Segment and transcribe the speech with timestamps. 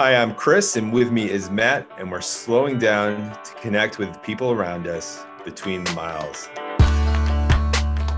[0.00, 4.22] Hi, I'm Chris, and with me is Matt, and we're slowing down to connect with
[4.22, 6.48] people around us between the miles.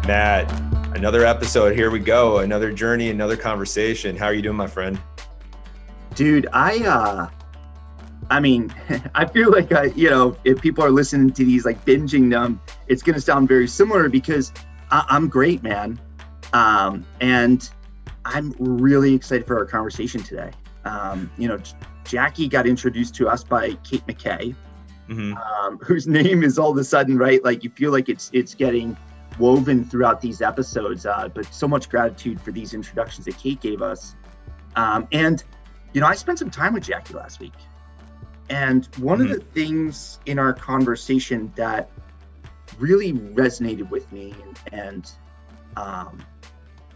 [0.06, 0.52] Matt,
[0.94, 1.74] another episode.
[1.74, 2.40] Here we go.
[2.40, 4.14] Another journey, another conversation.
[4.14, 5.00] How are you doing, my friend?
[6.14, 7.30] Dude, I uh
[8.28, 8.74] I mean,
[9.14, 12.60] I feel like I, you know, if people are listening to these like binging them,
[12.88, 14.52] it's gonna sound very similar because
[14.90, 15.98] I, am great, man.
[16.52, 17.70] Um, and
[18.26, 20.50] I'm really excited for our conversation today.
[20.84, 21.58] Um, you know,
[22.04, 24.54] Jackie got introduced to us by Kate McKay,
[25.08, 25.34] mm-hmm.
[25.36, 27.42] um, whose name is all of a sudden right.
[27.44, 28.96] Like you feel like it's it's getting
[29.38, 31.06] woven throughout these episodes.
[31.06, 34.14] Uh, but so much gratitude for these introductions that Kate gave us.
[34.76, 35.42] Um, and
[35.92, 37.54] you know, I spent some time with Jackie last week,
[38.48, 39.32] and one mm-hmm.
[39.32, 41.90] of the things in our conversation that
[42.78, 45.12] really resonated with me and, and
[45.76, 46.24] um,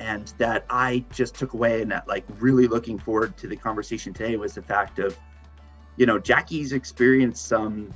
[0.01, 4.13] and that I just took away and that like really looking forward to the conversation
[4.13, 5.19] today was the fact of,
[5.97, 7.93] you know, Jackie's experienced some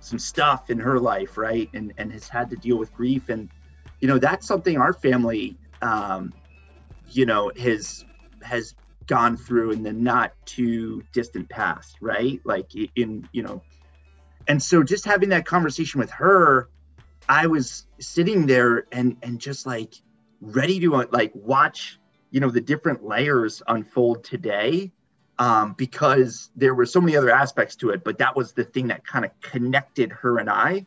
[0.00, 1.68] some stuff in her life, right?
[1.74, 3.28] And and has had to deal with grief.
[3.28, 3.48] And,
[4.00, 6.32] you know, that's something our family um,
[7.10, 8.04] you know, has
[8.42, 8.74] has
[9.06, 12.40] gone through in the not too distant past, right?
[12.44, 13.62] Like in, you know,
[14.48, 16.68] and so just having that conversation with her,
[17.28, 19.94] I was sitting there and and just like
[20.44, 21.98] ready to uh, like watch
[22.30, 24.92] you know the different layers unfold today
[25.38, 28.88] um, because there were so many other aspects to it but that was the thing
[28.88, 30.84] that kind of connected her and i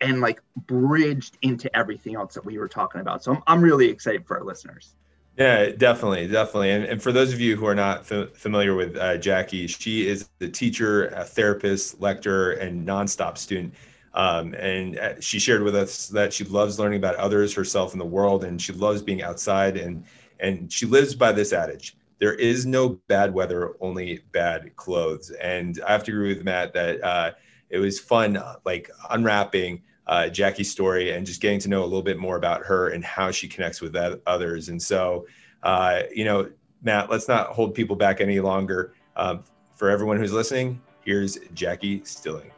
[0.00, 3.22] and like bridged into everything else that we were talking about.
[3.22, 4.94] So i'm, I'm really excited for our listeners.
[5.38, 6.70] Yeah definitely definitely.
[6.70, 10.06] And, and for those of you who are not f- familiar with uh, jackie she
[10.06, 13.74] is the teacher a therapist lecturer and nonstop student
[14.14, 18.00] um, and uh, she shared with us that she loves learning about others, herself, and
[18.00, 19.76] the world, and she loves being outside.
[19.76, 20.04] And
[20.40, 25.30] and she lives by this adage: there is no bad weather, only bad clothes.
[25.30, 27.32] And I have to agree with Matt that uh,
[27.70, 31.86] it was fun, uh, like unwrapping uh, Jackie's story and just getting to know a
[31.86, 34.68] little bit more about her and how she connects with others.
[34.68, 35.26] And so,
[35.62, 36.50] uh, you know,
[36.82, 38.94] Matt, let's not hold people back any longer.
[39.16, 39.44] Um,
[39.74, 42.50] for everyone who's listening, here's Jackie Stilling.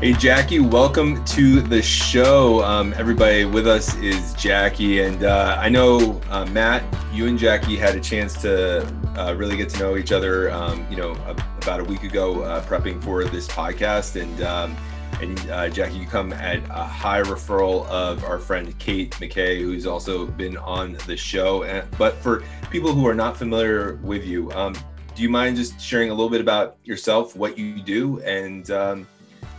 [0.00, 2.64] Hey, Jackie, welcome to the show.
[2.64, 5.02] Um, everybody with us is Jackie.
[5.02, 9.58] And uh, I know, uh, Matt, you and Jackie had a chance to uh, really
[9.58, 11.10] get to know each other, um, you know,
[11.58, 14.18] about a week ago, uh, prepping for this podcast.
[14.18, 14.74] And, um,
[15.20, 19.86] and uh, Jackie, you come at a high referral of our friend Kate McKay, who's
[19.86, 21.64] also been on the show.
[21.64, 24.72] And, but for people who are not familiar with you, um,
[25.14, 29.06] do you mind just sharing a little bit about yourself, what you do, and um,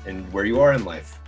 [0.06, 1.20] and where you are in life.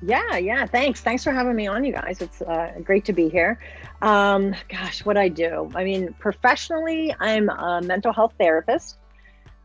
[0.00, 0.64] Yeah, yeah.
[0.66, 1.00] Thanks.
[1.00, 2.20] Thanks for having me on, you guys.
[2.20, 3.58] It's uh, great to be here.
[4.00, 5.70] Um, gosh, what I do.
[5.74, 8.96] I mean, professionally, I'm a mental health therapist,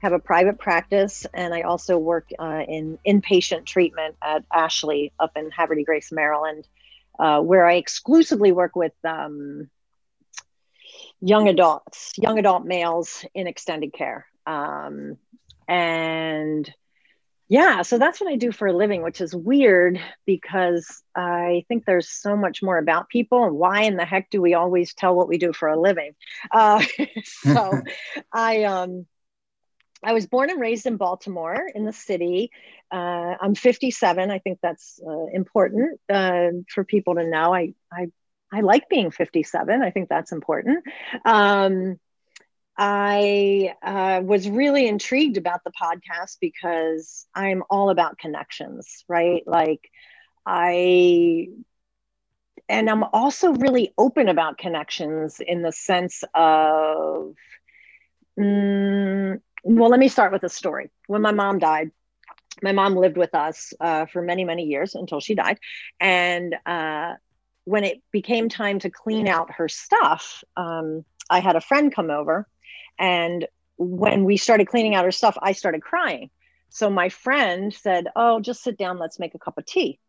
[0.01, 5.31] have a private practice, and I also work uh, in inpatient treatment at Ashley up
[5.35, 6.67] in de Grace, Maryland,
[7.19, 9.69] uh, where I exclusively work with um,
[11.21, 14.25] young adults, young adult males in extended care.
[14.47, 15.17] Um,
[15.67, 16.73] and
[17.53, 21.85] yeah, so that's what I do for a living, which is weird because I think
[21.85, 23.43] there's so much more about people.
[23.43, 26.13] And why in the heck do we always tell what we do for a living?
[26.49, 26.83] Uh,
[27.23, 27.79] so
[28.33, 29.05] I um
[30.03, 32.49] I was born and raised in Baltimore in the city.
[32.91, 34.31] Uh, I'm 57.
[34.31, 37.53] I think that's uh, important uh, for people to know.
[37.53, 38.07] I I
[38.51, 39.83] I like being 57.
[39.83, 40.83] I think that's important.
[41.23, 41.99] Um,
[42.77, 49.43] I uh, was really intrigued about the podcast because I'm all about connections, right?
[49.45, 49.89] Like,
[50.45, 51.47] I,
[52.67, 57.35] and I'm also really open about connections in the sense of,
[58.39, 60.89] mm, well, let me start with a story.
[61.07, 61.91] When my mom died,
[62.63, 65.59] my mom lived with us uh, for many, many years until she died.
[65.99, 67.13] And uh,
[67.65, 72.09] when it became time to clean out her stuff, um, I had a friend come
[72.09, 72.47] over
[72.99, 73.47] and
[73.77, 76.29] when we started cleaning out her stuff, I started crying.
[76.69, 79.99] So my friend said, Oh, just sit down, let's make a cup of tea.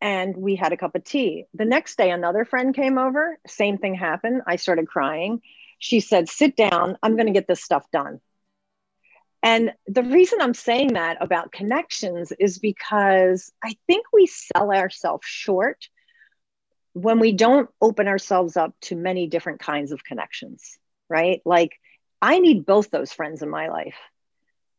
[0.00, 1.46] And we had a cup of tea.
[1.54, 4.42] The next day, another friend came over, same thing happened.
[4.46, 5.40] I started crying.
[5.78, 8.20] She said, Sit down, I'm going to get this stuff done.
[9.42, 15.26] And the reason I'm saying that about connections is because I think we sell ourselves
[15.26, 15.88] short
[16.94, 20.78] when we don't open ourselves up to many different kinds of connections,
[21.08, 21.42] right?
[21.44, 21.78] Like
[22.20, 23.96] I need both those friends in my life.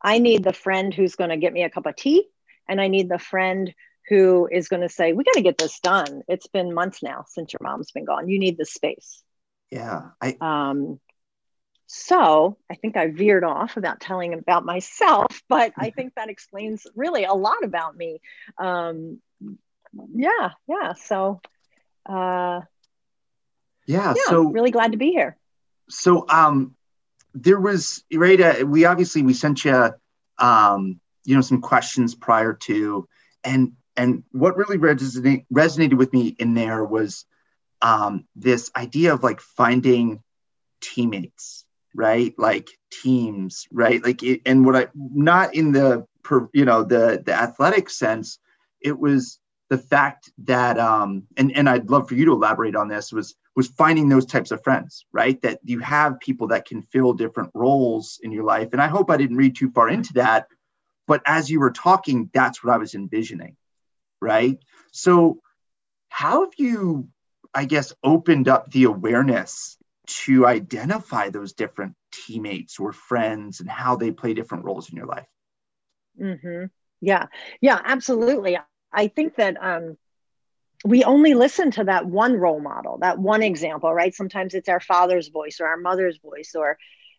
[0.01, 2.27] I need the friend who's going to get me a cup of tea,
[2.67, 3.73] and I need the friend
[4.09, 6.21] who is going to say, We got to get this done.
[6.27, 8.29] It's been months now since your mom's been gone.
[8.29, 9.21] You need the space.
[9.69, 10.09] Yeah.
[10.21, 10.99] I, um,
[11.87, 16.85] so I think I veered off about telling about myself, but I think that explains
[16.95, 18.19] really a lot about me.
[18.57, 19.21] Um,
[20.13, 20.93] yeah, yeah.
[20.93, 21.41] So,
[22.07, 22.61] uh,
[23.85, 25.37] yeah, yeah, so really glad to be here.
[25.89, 26.75] So, um,
[27.33, 28.39] there was right.
[28.39, 29.91] Uh, we obviously we sent you,
[30.37, 33.07] um, you know, some questions prior to,
[33.43, 37.25] and and what really resonate, resonated with me in there was
[37.81, 40.21] um, this idea of like finding
[40.79, 41.65] teammates
[41.95, 46.83] right like teams right like it, and what i not in the per, you know
[46.83, 48.39] the the athletic sense
[48.79, 49.39] it was
[49.69, 53.35] the fact that um and and i'd love for you to elaborate on this was
[53.55, 57.51] was finding those types of friends right that you have people that can fill different
[57.53, 60.47] roles in your life and i hope i didn't read too far into that
[61.07, 63.55] but as you were talking that's what i was envisioning
[64.21, 64.59] right
[64.91, 65.39] so
[66.09, 67.07] how have you
[67.53, 69.77] i guess opened up the awareness
[70.07, 75.05] to identify those different teammates or friends and how they play different roles in your
[75.05, 75.27] life.
[76.19, 76.65] Mm-hmm.
[77.01, 77.27] Yeah,
[77.61, 78.57] yeah, absolutely.
[78.91, 79.97] I think that um,
[80.85, 84.13] we only listen to that one role model, that one example, right?
[84.13, 86.77] Sometimes it's our father's voice or our mother's voice or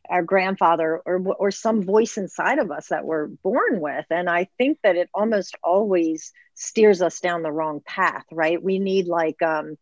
[0.09, 4.49] our grandfather or or some voice inside of us that we're born with and i
[4.57, 9.43] think that it almost always steers us down the wrong path right we need like
[9.43, 9.77] um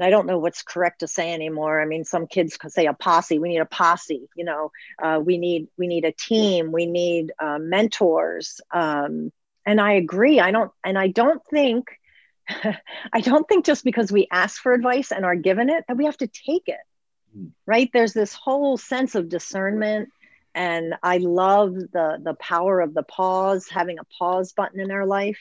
[0.00, 1.80] I don't know what's correct to say anymore.
[1.80, 3.38] I mean, some kids could say a posse.
[3.40, 4.28] We need a posse.
[4.36, 4.70] You know,
[5.02, 6.70] uh, we need we need a team.
[6.70, 8.60] We need uh, mentors.
[8.72, 9.32] Um,
[9.68, 10.40] and I agree.
[10.40, 10.72] I don't.
[10.82, 11.88] And I don't think.
[13.12, 16.06] I don't think just because we ask for advice and are given it that we
[16.06, 16.80] have to take it.
[17.36, 17.50] Mm.
[17.66, 17.90] Right?
[17.92, 20.08] There's this whole sense of discernment
[20.54, 25.04] and I love the the power of the pause, having a pause button in our
[25.04, 25.38] life.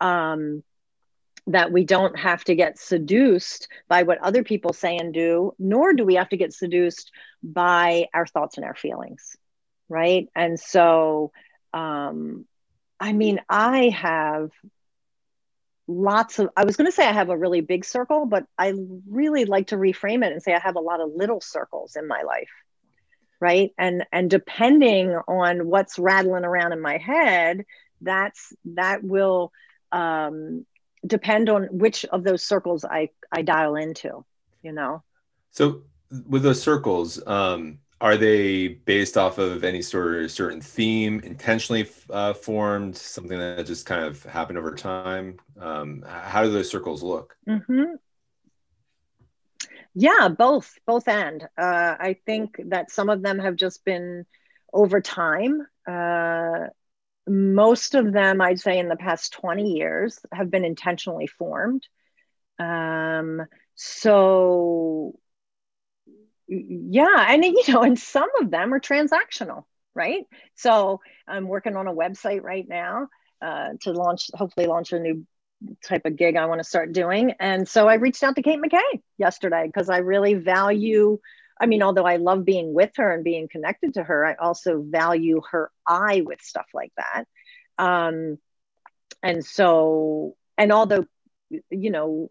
[0.00, 0.64] Um,
[1.48, 5.94] that we don't have to get seduced by what other people say and do, nor
[5.94, 7.10] do we have to get seduced
[7.42, 9.34] by our thoughts and our feelings.
[9.88, 10.28] Right.
[10.34, 11.32] And so,
[11.72, 12.44] um,
[13.00, 14.50] I mean, I have
[15.86, 18.74] lots of, I was going to say I have a really big circle, but I
[19.08, 22.06] really like to reframe it and say I have a lot of little circles in
[22.06, 22.50] my life.
[23.40, 23.72] Right.
[23.78, 27.64] And, and depending on what's rattling around in my head,
[28.00, 29.52] that's, that will,
[29.92, 30.66] um,
[31.06, 34.24] depend on which of those circles I, I dial into,
[34.62, 35.04] you know?
[35.52, 35.82] So
[36.26, 41.88] with those circles, um, are they based off of any sort of certain theme intentionally
[42.10, 47.02] uh, formed something that just kind of happened over time um, how do those circles
[47.02, 47.94] look mm-hmm.
[49.94, 54.24] yeah both both and uh, i think that some of them have just been
[54.72, 56.68] over time uh,
[57.28, 61.86] most of them, I'd say, in the past 20 years have been intentionally formed.
[62.58, 63.42] Um,
[63.74, 65.18] so,
[66.48, 69.64] yeah, and you know, and some of them are transactional,
[69.94, 70.24] right?
[70.54, 73.08] So, I'm working on a website right now
[73.42, 75.26] uh, to launch, hopefully, launch a new
[75.84, 77.34] type of gig I want to start doing.
[77.40, 81.18] And so, I reached out to Kate McKay yesterday because I really value
[81.60, 84.80] I mean, although I love being with her and being connected to her, I also
[84.80, 87.24] value her eye with stuff like that.
[87.78, 88.38] Um,
[89.22, 91.06] and so, and although,
[91.70, 92.28] you know,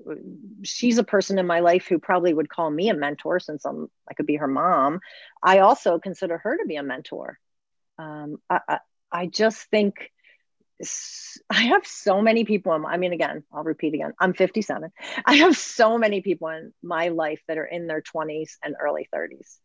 [0.64, 3.90] she's a person in my life who probably would call me a mentor since I'm,
[4.10, 5.00] I could be her mom.
[5.42, 7.40] I also consider her to be a mentor.
[7.98, 8.80] Um, I, I,
[9.12, 10.12] I just think
[11.50, 12.74] I have so many people.
[12.74, 14.14] In, I mean, again, I'll repeat again.
[14.20, 14.92] I'm 57.
[15.26, 19.08] I have so many people in my life that are in their 20s and early
[19.14, 19.58] 30s,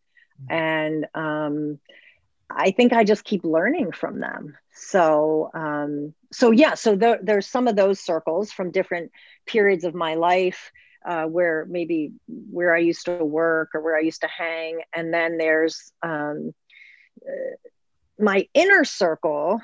[0.42, 0.52] mm-hmm.
[0.52, 1.78] and um,
[2.48, 4.56] I think I just keep learning from them.
[4.72, 6.74] So, um, so yeah.
[6.74, 9.12] So there, there's some of those circles from different
[9.46, 10.70] periods of my life.
[11.04, 15.12] Uh, where maybe where I used to work or where I used to hang, and
[15.12, 16.52] then there's um,
[17.26, 17.56] uh,
[18.20, 19.60] my inner circle,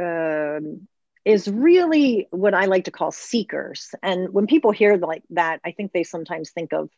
[0.00, 0.86] um,
[1.24, 3.94] is really what I like to call seekers.
[4.00, 6.88] And when people hear like that, I think they sometimes think of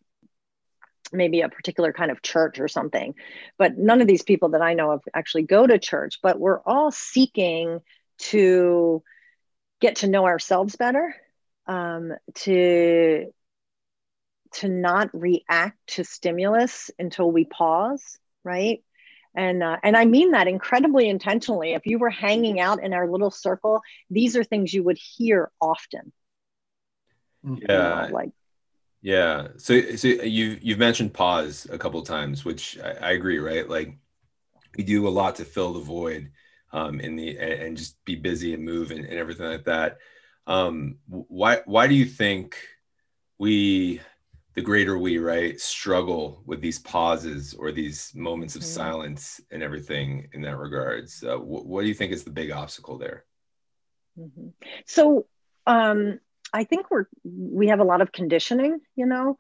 [1.12, 3.14] maybe a particular kind of church or something.
[3.59, 6.61] But none of these people that I know of actually go to church, but we're
[6.61, 7.81] all seeking
[8.19, 9.02] to
[9.81, 11.14] get to know ourselves better,
[11.67, 13.33] um, to
[14.52, 18.83] to not react to stimulus until we pause, right?
[19.35, 23.09] and uh, and i mean that incredibly intentionally if you were hanging out in our
[23.09, 26.12] little circle these are things you would hear often
[27.45, 28.31] yeah you know, like
[29.02, 29.49] yeah.
[29.57, 33.69] So so you you've mentioned pause a couple of times which I, I, agree right?
[33.69, 33.97] Like
[34.76, 36.30] we do a lot to fill the void
[36.73, 39.99] um in the and, and just be busy and move and, and everything like that.
[40.47, 42.57] Um, why why do you think
[43.38, 44.00] we
[44.54, 48.71] the greater we right struggle with these pauses or these moments of mm-hmm.
[48.71, 51.25] silence and everything in that regards?
[51.25, 53.25] Uh, wh- what do you think is the big obstacle there?
[54.19, 54.49] Mm-hmm.
[54.87, 55.26] so
[55.66, 56.19] um,
[56.52, 59.37] i think we're we have a lot of conditioning you know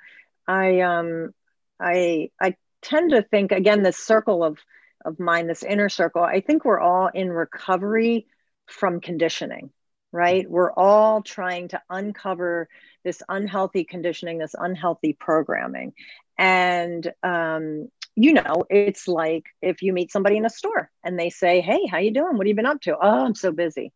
[0.46, 1.30] i um
[1.78, 4.58] i i tend to think again this circle of
[5.04, 8.26] of mine this inner circle i think we're all in recovery
[8.66, 9.70] from conditioning
[10.12, 10.52] right mm-hmm.
[10.52, 12.68] we're all trying to uncover
[13.04, 15.92] this unhealthy conditioning, this unhealthy programming.
[16.38, 21.30] And um, you know, it's like if you meet somebody in a store and they
[21.30, 22.36] say, "Hey, how you doing?
[22.36, 23.92] What have you been up to?" "Oh, I'm so busy."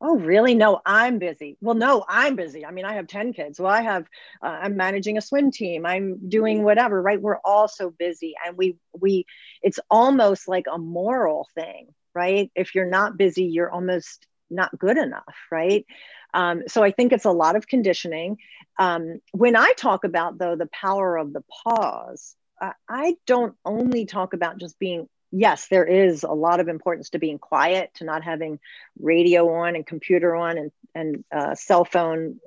[0.00, 0.54] Oh, really?
[0.54, 1.56] No, I'm busy.
[1.62, 2.66] Well, no, I'm busy.
[2.66, 3.58] I mean, I have 10 kids.
[3.58, 4.04] Well, I have,
[4.42, 5.86] uh, I'm managing a swim team.
[5.86, 7.20] I'm doing whatever, right?
[7.20, 8.34] We're all so busy.
[8.46, 9.24] And we, we,
[9.62, 12.50] it's almost like a moral thing, right?
[12.54, 15.86] If you're not busy, you're almost not good enough, right?
[16.34, 18.36] Um, so I think it's a lot of conditioning.
[18.78, 24.04] Um, when I talk about, though, the power of the pause, uh, I don't only
[24.04, 28.04] talk about just being, yes, there is a lot of importance to being quiet, to
[28.04, 28.58] not having
[28.98, 32.40] radio on and computer on and, and uh, cell phone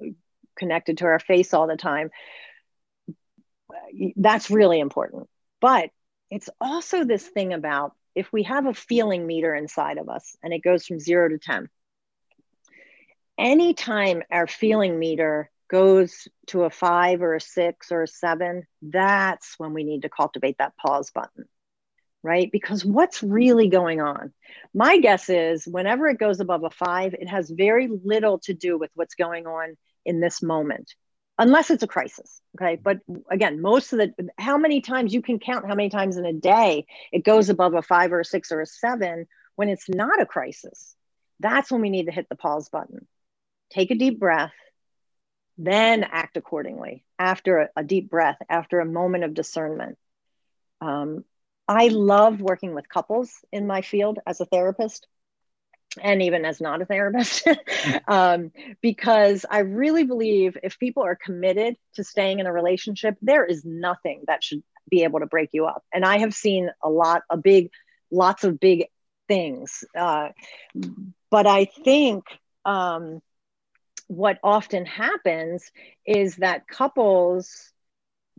[0.57, 2.09] connected to our face all the time.
[4.15, 5.29] That's really important.
[5.61, 5.89] But
[6.29, 10.53] it's also this thing about if we have a feeling meter inside of us and
[10.53, 11.69] it goes from zero to 10,
[13.37, 19.55] anytime our feeling meter goes to a five or a six or a seven, that's
[19.57, 21.45] when we need to cultivate that pause button,
[22.23, 22.51] right?
[22.51, 24.33] Because what's really going on?
[24.73, 28.77] My guess is whenever it goes above a five, it has very little to do
[28.77, 30.93] with what's going on in this moment,
[31.37, 32.41] unless it's a crisis.
[32.59, 32.75] Okay.
[32.75, 32.99] But
[33.29, 36.33] again, most of the, how many times you can count how many times in a
[36.33, 40.21] day it goes above a five or a six or a seven when it's not
[40.21, 40.95] a crisis.
[41.39, 43.07] That's when we need to hit the pause button
[43.69, 44.53] take a deep breath,
[45.57, 49.97] then act accordingly after a, a deep breath, after a moment of discernment.
[50.81, 51.23] Um,
[51.69, 55.07] I love working with couples in my field as a therapist
[56.01, 57.47] and even as not a therapist,
[58.07, 63.45] um, because I really believe if people are committed to staying in a relationship, there
[63.45, 65.83] is nothing that should be able to break you up.
[65.93, 67.69] And I have seen a lot, a big,
[68.11, 68.85] lots of big
[69.27, 69.83] things.
[69.95, 70.29] Uh,
[71.29, 72.23] but I think
[72.65, 73.21] um,
[74.07, 75.71] what often happens
[76.03, 77.71] is that couples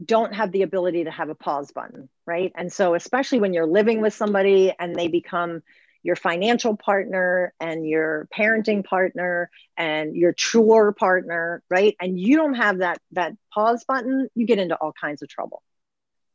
[0.04, 2.52] don't have the ability to have a pause button, right?
[2.56, 5.62] And so, especially when you're living with somebody and they become
[6.02, 11.94] your financial partner and your parenting partner and your chore partner, right?
[12.00, 15.62] And you don't have that that pause button, you get into all kinds of trouble,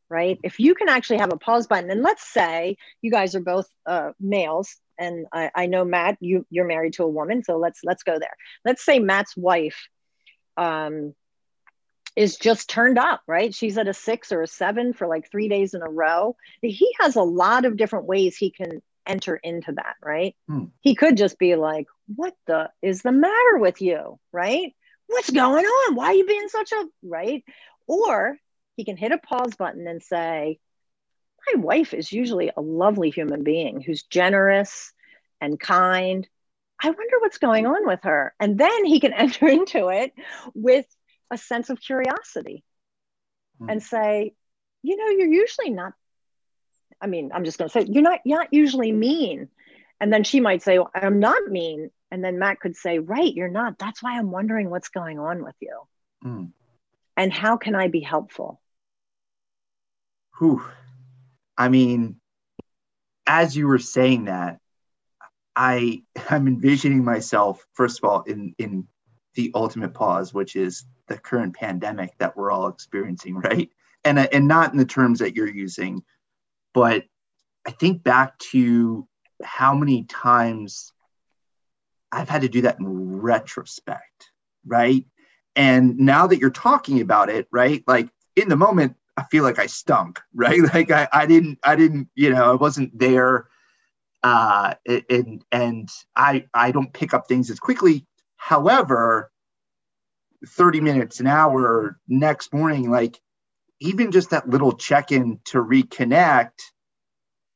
[0.10, 0.40] right?
[0.44, 3.68] If you can actually have a pause button, and let's say you guys are both
[3.86, 7.82] uh, males and I, I know Matt, you you're married to a woman, so let's
[7.84, 8.36] let's go there.
[8.64, 9.88] Let's say Matt's wife
[10.58, 11.14] um,
[12.16, 13.54] is just turned up, right?
[13.54, 16.36] She's at a six or a seven for like three days in a row.
[16.62, 20.36] He has a lot of different ways he can enter into that, right?
[20.48, 20.66] Hmm.
[20.82, 24.74] He could just be like, "What the is the matter with you?" Right?
[25.08, 25.96] What's going on?
[25.96, 27.44] Why are you being such a right?
[27.88, 28.38] Or
[28.76, 30.60] he can hit a pause button and say,
[31.54, 34.92] my wife is usually a lovely human being who's generous
[35.42, 36.28] and kind.
[36.82, 38.34] I wonder what's going on with her.
[38.40, 40.14] And then he can enter into it
[40.54, 40.86] with
[41.32, 42.64] a sense of curiosity
[43.62, 43.72] mm.
[43.72, 44.34] and say,
[44.84, 45.94] you know, you're usually not,
[47.02, 49.50] I mean, I'm just going to say, you're not, you're not usually mean.
[50.00, 51.90] And then she might say, well, I'm not mean.
[52.12, 53.80] And then Matt could say, right, you're not.
[53.80, 55.82] That's why I'm wondering what's going on with you.
[56.24, 56.52] Mm.
[57.18, 58.62] And how can I be helpful?
[60.38, 60.64] Whew.
[61.58, 62.20] I mean,
[63.26, 64.60] as you were saying that,
[65.56, 68.88] I am envisioning myself, first of all, in in
[69.36, 73.70] the ultimate pause, which is the current pandemic that we're all experiencing, right?
[74.04, 76.04] And and not in the terms that you're using,
[76.74, 77.06] but
[77.68, 79.08] I think back to
[79.44, 80.94] how many times
[82.12, 84.32] I've had to do that in retrospect,
[84.66, 85.06] right?
[85.56, 87.84] And now that you're talking about it, right?
[87.88, 90.62] Like in the moment, I feel like I stunk, right?
[90.74, 93.48] Like I, I didn't, I didn't, you know, I wasn't there.
[94.24, 94.74] Uh,
[95.10, 98.08] and, and I, I don't pick up things as quickly.
[98.38, 99.32] However,
[100.48, 103.20] 30 minutes, an hour next morning, like
[103.80, 106.62] even just that little check-in to reconnect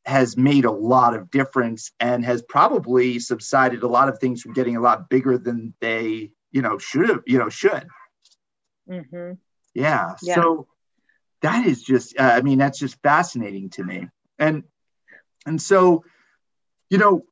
[0.05, 4.53] has made a lot of difference and has probably subsided a lot of things from
[4.53, 7.87] getting a lot bigger than they, you know, should have, you know, should.
[8.89, 9.33] Mm-hmm.
[9.75, 10.15] Yeah.
[10.21, 10.35] yeah.
[10.35, 10.67] So
[11.41, 14.07] that is just uh, i mean that's just fascinating to me
[14.37, 14.63] and
[15.45, 16.03] and so
[16.89, 17.23] you know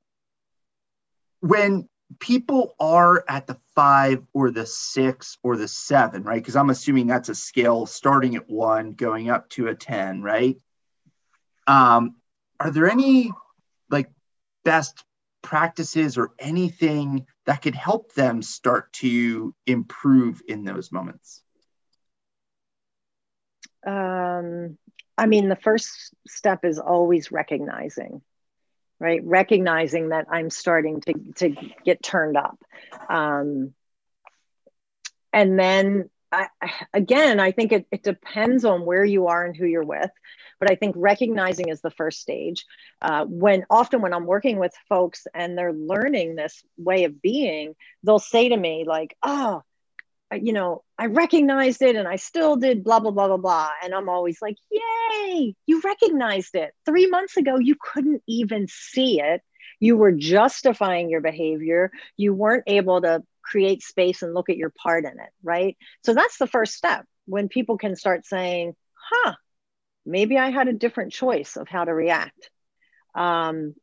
[1.40, 1.88] when
[2.20, 6.42] people are at the five or the six or the seven, right?
[6.42, 10.58] Because I'm assuming that's a scale starting at one, going up to a 10, right?
[11.68, 12.16] Um,
[12.60, 13.32] are there any
[13.90, 14.10] like
[14.64, 15.04] best
[15.42, 21.42] practices or anything that could help them start to improve in those moments?
[23.86, 24.78] Um,
[25.18, 28.22] I mean, the first step is always recognizing
[29.00, 29.22] right?
[29.24, 32.58] Recognizing that i'm starting to to get turned up.
[33.10, 33.74] Um,
[35.34, 36.48] and then I,
[36.94, 40.12] again i think it, it depends on where you are and who you're with
[40.60, 42.66] but i think recognizing is the first stage.
[43.02, 47.76] Uh, when often when i'm working with folks and they're learning this way of being
[48.04, 49.64] they'll say to me like oh
[50.36, 53.70] you know, I recognized it and I still did blah, blah, blah, blah, blah.
[53.84, 56.74] And I'm always like, yay, you recognized it.
[56.86, 59.42] Three months ago, you couldn't even see it.
[59.80, 61.92] You were justifying your behavior.
[62.18, 65.78] You weren't able to create space and look at your part in it, right?
[66.04, 69.34] So that's the first step when people can start saying, huh,
[70.06, 72.50] maybe I had a different choice of how to react.
[73.16, 73.76] Um,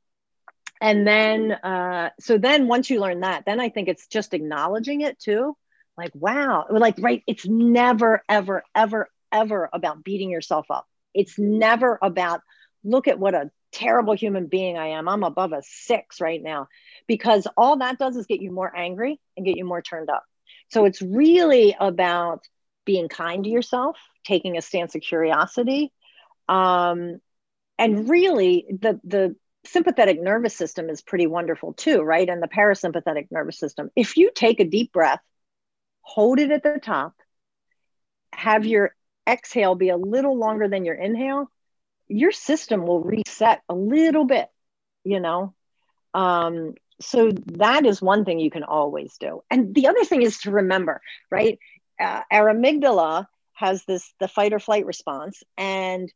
[0.81, 5.01] and then, uh, so then once you learn that, then I think it's just acknowledging
[5.01, 5.57] it too
[5.97, 6.67] like wow.
[6.71, 10.87] Like right it's never ever ever ever about beating yourself up.
[11.15, 12.41] It's never about
[12.83, 15.09] look at what a terrible human being i am.
[15.09, 16.69] I'm above a six right now.
[17.07, 20.25] Because all that does is get you more angry and get you more turned up.
[20.71, 22.47] So it's really about
[22.85, 25.93] being kind to yourself taking a stance of curiosity
[26.49, 27.21] um,
[27.79, 29.37] and really the the
[29.67, 32.29] sympathetic nervous system is pretty wonderful too right?
[32.29, 33.91] And the parasympathetic nervous system.
[33.97, 35.21] If you take a deep breath
[36.05, 37.15] hold it at the top,
[38.33, 38.95] have your
[39.29, 41.51] exhale be a little longer than your inhale,
[42.09, 44.49] your system will reset a little bit,
[45.03, 45.55] you know?
[46.13, 49.43] Um, so that is one thing you can always do.
[49.51, 51.59] And the other thing is to remember, right?
[51.99, 56.13] Uh, our amygdala has this the fight or flight response and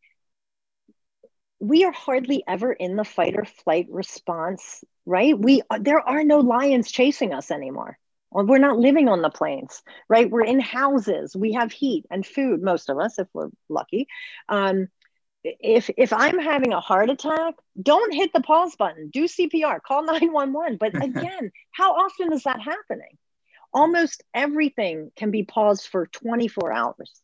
[1.60, 6.40] we are hardly ever in the fight or flight response right we there are no
[6.40, 7.96] lions chasing us anymore
[8.30, 10.30] well, we're not living on the plains, right?
[10.30, 11.34] We're in houses.
[11.36, 14.06] We have heat and food, most of us, if we're lucky.
[14.48, 14.88] Um,
[15.44, 19.08] if if I'm having a heart attack, don't hit the pause button.
[19.10, 19.80] Do CPR.
[19.82, 20.76] Call 911.
[20.78, 23.16] But again, how often is that happening?
[23.72, 27.20] Almost everything can be paused for 24 hours.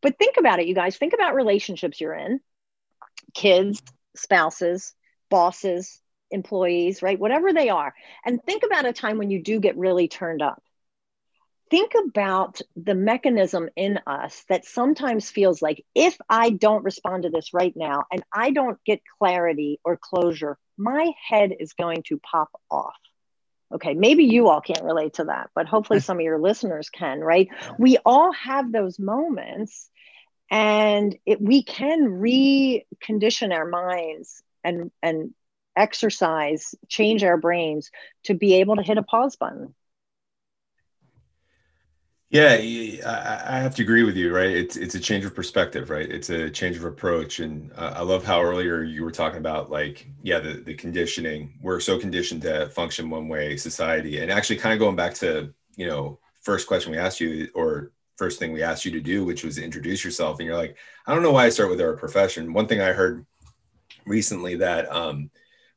[0.00, 0.96] But think about it, you guys.
[0.96, 2.40] Think about relationships you're in
[3.34, 3.80] kids,
[4.14, 4.92] spouses,
[5.30, 6.01] bosses,
[6.32, 7.18] employees, right?
[7.18, 7.94] Whatever they are.
[8.24, 10.62] And think about a time when you do get really turned up.
[11.70, 17.30] Think about the mechanism in us that sometimes feels like if I don't respond to
[17.30, 22.18] this right now and I don't get clarity or closure, my head is going to
[22.18, 22.96] pop off.
[23.72, 27.20] Okay, maybe you all can't relate to that, but hopefully some of your listeners can,
[27.20, 27.48] right?
[27.78, 29.88] We all have those moments
[30.52, 35.32] and it, we can recondition our minds and and
[35.76, 37.90] exercise, change our brains
[38.24, 39.74] to be able to hit a pause button.
[42.32, 42.54] Yeah,
[43.04, 44.48] I have to agree with you, right?
[44.48, 46.10] It's it's a change of perspective, right?
[46.10, 49.70] It's a change of approach, and uh, I love how earlier you were talking about
[49.70, 51.58] like, yeah, the the conditioning.
[51.60, 55.52] We're so conditioned to function one way, society, and actually, kind of going back to
[55.76, 59.26] you know, first question we asked you, or first thing we asked you to do,
[59.26, 61.96] which was introduce yourself, and you're like, I don't know why I start with our
[61.96, 62.54] profession.
[62.54, 63.26] One thing I heard
[64.06, 65.30] recently that um,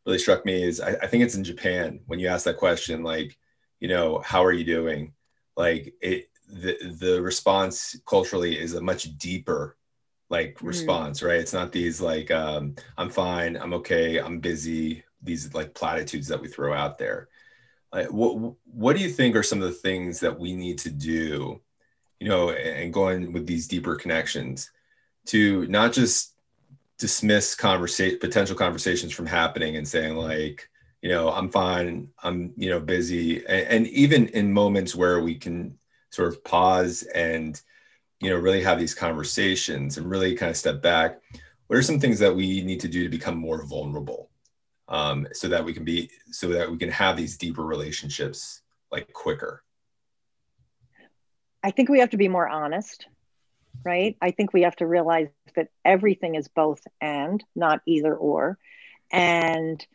[0.05, 3.03] really struck me is I, I think it's in Japan when you ask that question,
[3.03, 3.37] like,
[3.79, 5.13] you know, how are you doing?
[5.57, 9.77] Like it, the the response culturally is a much deeper
[10.29, 10.67] like mm.
[10.67, 11.39] response, right?
[11.39, 15.03] It's not these like um, I'm fine, I'm okay, I'm busy.
[15.21, 17.29] These like platitudes that we throw out there.
[17.91, 20.91] Uh, what what do you think are some of the things that we need to
[20.91, 21.61] do,
[22.19, 24.71] you know, and going with these deeper connections
[25.27, 26.34] to not just
[26.97, 30.69] dismiss conversation potential conversations from happening and saying like
[31.01, 33.45] you know i'm fine i'm you know busy.
[33.45, 35.77] And, and, even in moments where we can
[36.11, 37.61] sort of pause and
[38.21, 41.19] you know really have these conversations and really kind of step back
[41.67, 44.29] what are some things that we need to do to become more vulnerable?
[44.87, 49.11] Um, so that we can be so that we can have these deeper relationships like
[49.13, 49.63] quicker.
[51.63, 53.07] I think we have to be more honest
[53.83, 54.15] right?
[54.21, 58.57] I think we have to realize that everything is both and, not either or.
[59.11, 59.85] And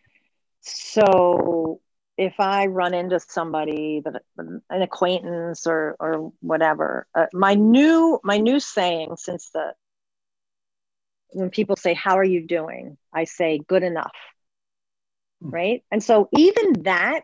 [0.61, 1.81] so
[2.16, 8.38] if I run into somebody that an acquaintance or or whatever, uh, my new my
[8.38, 9.75] new saying since the
[11.33, 14.12] when people say how are you doing, I say good enough.
[15.42, 15.51] Hmm.
[15.51, 15.85] Right?
[15.90, 17.23] And so even that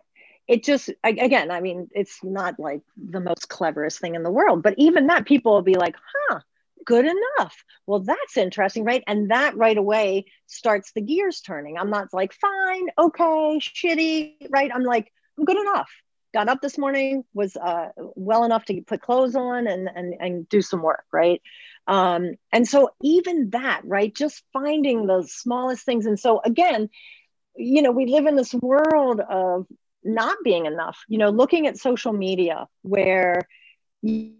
[0.48, 4.62] it just again i mean it's not like the most cleverest thing in the world
[4.62, 5.96] but even that people will be like
[6.28, 6.40] huh
[6.86, 7.64] good enough.
[7.86, 9.04] Well that's interesting right?
[9.06, 11.76] And that right away starts the gears turning.
[11.76, 14.70] I'm not like fine okay shitty right?
[14.74, 15.90] I'm like i'm good enough.
[16.32, 20.48] Got up this morning was uh, well enough to put clothes on and and, and
[20.48, 21.42] do some work right?
[21.86, 26.06] Um, and so even that right just finding the smallest things.
[26.06, 26.88] And so again
[27.56, 29.66] you know we live in this world of
[30.04, 30.98] not being enough.
[31.08, 33.48] You know looking at social media where
[34.02, 34.34] you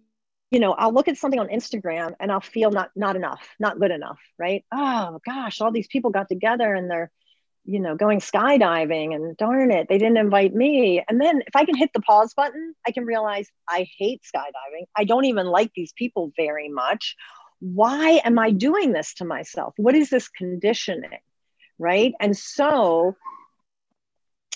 [0.61, 3.91] know i'll look at something on instagram and i'll feel not not enough not good
[3.91, 4.65] enough right?
[4.73, 7.11] Oh gosh all these people got together and they're
[7.65, 11.03] you know going skydiving and darn it they didn't invite me.
[11.09, 14.87] And then if i can hit the pause button i can realize i hate skydiving.
[14.97, 17.17] I don't even like these people very much.
[17.61, 19.75] Why am i doing this to myself?
[19.77, 21.19] What is this conditioning
[21.79, 22.15] right?
[22.21, 23.17] And so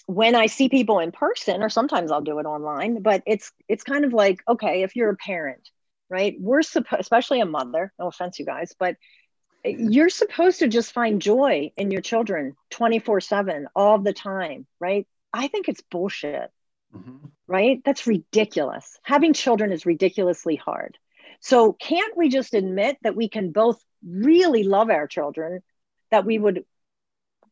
[0.07, 3.85] when I see people in person, or sometimes I'll do it online, but it's it's
[3.85, 5.69] kind of like okay, if you're a parent,
[6.11, 6.37] right?
[6.39, 7.93] We're supposed, especially a mother.
[7.99, 8.97] No offense, you guys, but
[9.65, 15.07] you're supposed to just find joy in your children 24 7 all the time, right?
[15.33, 16.51] I think it's bullshit,
[16.95, 17.27] mm-hmm.
[17.47, 17.81] right?
[17.85, 18.99] That's ridiculous.
[19.03, 20.99] Having children is ridiculously hard.
[21.41, 25.63] So, can't we just admit that we can both really love our children,
[26.11, 26.65] that we would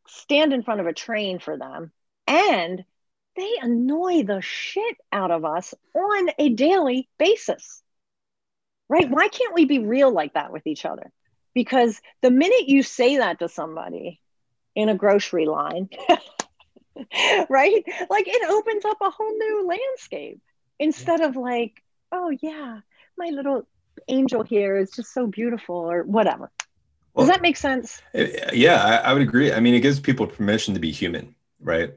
[0.07, 1.93] stand in front of a train for them
[2.27, 2.85] and
[3.37, 7.83] they annoy the shit out of us on a daily basis.
[8.89, 9.09] Right?
[9.11, 11.11] Why can't we be real like that with each other?
[11.55, 14.21] Because the minute you say that to somebody
[14.75, 15.89] in a grocery line,
[17.49, 17.85] right?
[18.11, 20.41] Like it opens up a whole new landscape
[20.79, 22.81] instead of like, oh, yeah,
[23.17, 23.67] my little
[24.07, 26.51] angel here is just so beautiful or whatever.
[27.15, 28.01] Well, Does that make sense?
[28.15, 29.53] Yeah, I, I, would agree.
[29.53, 31.95] I mean, it gives people permission to be human right?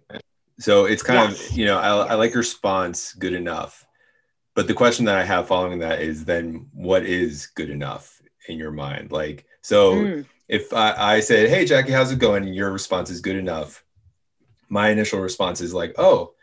[0.59, 1.49] So it's kind yes.
[1.49, 3.85] of, you know, I, I like response good enough.
[4.61, 8.59] But the question that I have following that is then what is good enough in
[8.59, 9.11] your mind?
[9.11, 10.25] Like, so mm.
[10.47, 12.43] if I, I said, Hey, Jackie, how's it going?
[12.43, 13.83] And your response is good enough.
[14.69, 16.35] My initial response is like, Oh,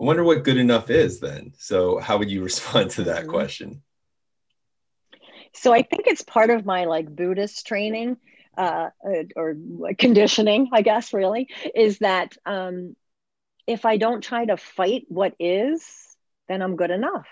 [0.00, 1.52] I wonder what good enough is then.
[1.58, 3.30] So how would you respond to that mm-hmm.
[3.30, 3.82] question?
[5.52, 8.16] So I think it's part of my like Buddhist training
[8.56, 8.88] uh,
[9.36, 9.54] or
[9.98, 12.96] conditioning, I guess, really, is that um,
[13.66, 15.86] if I don't try to fight what is,
[16.48, 17.26] then I'm good enough,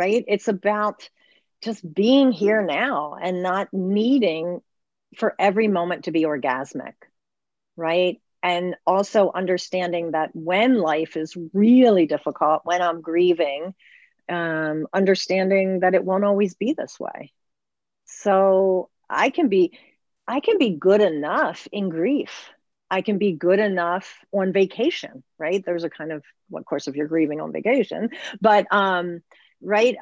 [0.00, 0.24] right?
[0.28, 1.10] It's about
[1.62, 4.62] just being here now and not needing
[5.18, 6.94] for every moment to be orgasmic,
[7.76, 8.18] right?
[8.42, 13.74] And also understanding that when life is really difficult, when I'm grieving,
[14.26, 17.30] um, understanding that it won't always be this way.
[18.06, 19.78] So I can be,
[20.26, 22.48] I can be good enough in grief.
[22.90, 25.62] I can be good enough on vacation, right?
[25.62, 28.08] There's a kind of, of course, if you're grieving on vacation,
[28.40, 29.20] but um,
[29.62, 29.96] right.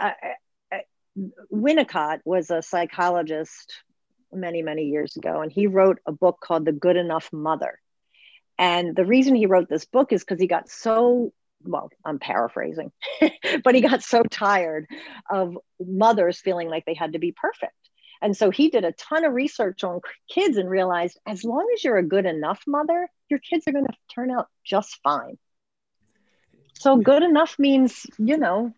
[1.53, 3.75] Winnicott was a psychologist
[4.33, 7.81] many, many years ago, and he wrote a book called The Good Enough Mother.
[8.59, 11.33] And the reason he wrote this book is because he got so
[11.65, 12.93] well, I'm paraphrasing,
[13.65, 14.87] but he got so tired
[15.29, 17.73] of mothers feeling like they had to be perfect.
[18.21, 21.85] And so he did a ton of research on kids and realized as long as
[21.85, 25.39] you're a good enough mother, your kids are going to turn out just fine.
[26.75, 27.03] So hmm.
[27.03, 28.73] good enough means, you know,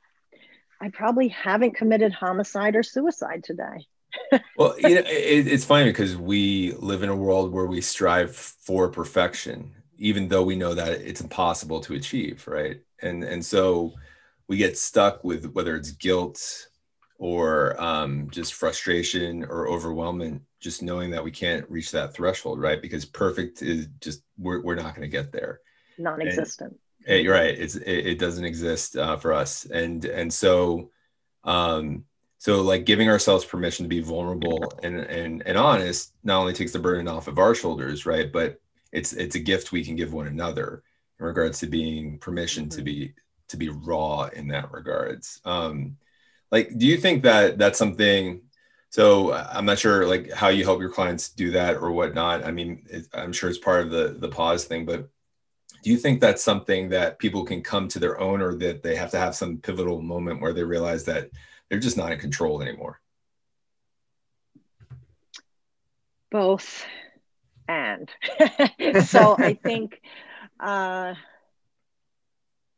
[0.80, 3.86] I probably haven't committed homicide or suicide today.
[4.56, 8.34] well, you know, it, it's funny because we live in a world where we strive
[8.34, 12.80] for perfection, even though we know that it's impossible to achieve, right?
[13.02, 13.94] And and so
[14.48, 16.68] we get stuck with whether it's guilt
[17.18, 22.82] or um, just frustration or overwhelmment just knowing that we can't reach that threshold right
[22.82, 25.60] because perfect is just we're, we're not going to get there
[25.98, 27.58] non-existent and, and you're right.
[27.58, 29.64] It's, it, it doesn't exist uh, for us.
[29.66, 30.90] And and so
[31.44, 32.04] um
[32.38, 36.72] so like giving ourselves permission to be vulnerable and and and honest not only takes
[36.72, 38.60] the burden off of our shoulders right but
[38.92, 40.82] it's it's a gift we can give one another
[41.18, 42.76] in regards to being permission mm-hmm.
[42.78, 43.14] to be
[43.48, 45.40] to be raw in that regards.
[45.44, 45.96] Um
[46.50, 48.42] like do you think that that's something
[48.90, 52.44] so i'm not sure like how you help your clients do that or whatnot.
[52.44, 55.08] I mean it, i'm sure it's part of the the pause thing but
[55.82, 58.96] do you think that's something that people can come to their own or that they
[58.96, 61.30] have to have some pivotal moment where they realize that
[61.68, 63.00] they're just not in control anymore
[66.30, 66.84] both
[67.68, 68.10] and
[69.04, 70.00] so i think
[70.58, 71.14] uh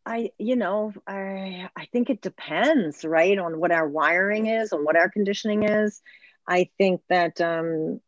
[0.05, 4.85] I, you know, I, I think it depends, right, on what our wiring is, on
[4.85, 6.03] what our conditioning is.
[6.47, 8.01] I think that, um,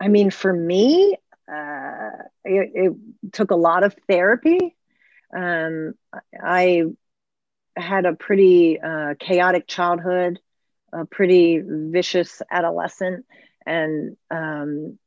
[0.00, 1.16] I mean, for me,
[1.52, 2.10] uh,
[2.44, 4.74] it, it took a lot of therapy
[5.34, 5.94] Um,
[6.42, 6.84] I
[7.76, 10.40] had a pretty uh, chaotic childhood,
[10.92, 13.26] a pretty vicious adolescent,
[13.66, 14.98] and um,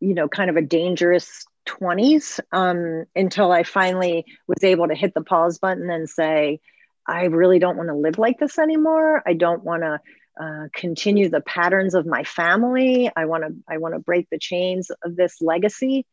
[0.00, 5.14] you know, kind of a dangerous 20s um, until I finally was able to hit
[5.14, 6.60] the pause button and say,
[7.06, 9.22] I really don't want to live like this anymore.
[9.26, 10.00] I don't want to
[10.40, 13.10] uh, continue the patterns of my family.
[13.16, 16.06] I want to I want to break the chains of this legacy.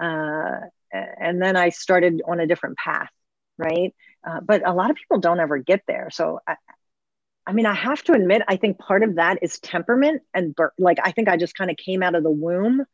[0.00, 0.60] Uh,
[0.92, 3.10] and then I started on a different path,
[3.58, 3.94] right?
[4.26, 6.08] Uh, but a lot of people don't ever get there.
[6.10, 6.56] So I,
[7.46, 10.98] I mean, I have to admit, I think part of that is temperament and like
[11.02, 12.84] I think I just kind of came out of the womb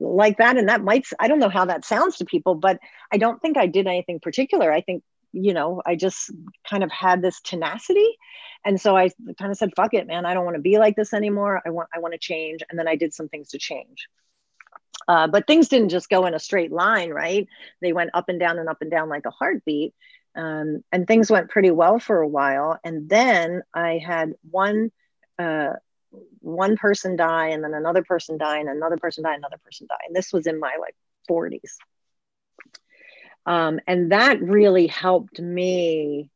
[0.00, 2.78] like that, and that might I don't know how that sounds to people, but
[3.12, 4.72] I don't think I did anything particular.
[4.72, 5.02] I think
[5.34, 6.30] you know, I just
[6.68, 8.16] kind of had this tenacity.
[8.64, 10.24] And so I kind of said, fuck it, man.
[10.24, 11.60] I don't want to be like this anymore.
[11.66, 12.62] I want, I want to change.
[12.70, 14.08] And then I did some things to change.
[15.06, 17.46] Uh, but things didn't just go in a straight line, right?
[17.82, 19.92] They went up and down and up and down like a heartbeat.
[20.36, 22.78] Um, and things went pretty well for a while.
[22.84, 24.90] And then I had one,
[25.38, 25.74] uh,
[26.40, 30.06] one person die, and then another person die, and another person die, another person die.
[30.06, 30.94] And this was in my like
[31.28, 31.76] 40s.
[33.46, 36.30] Um, and that really helped me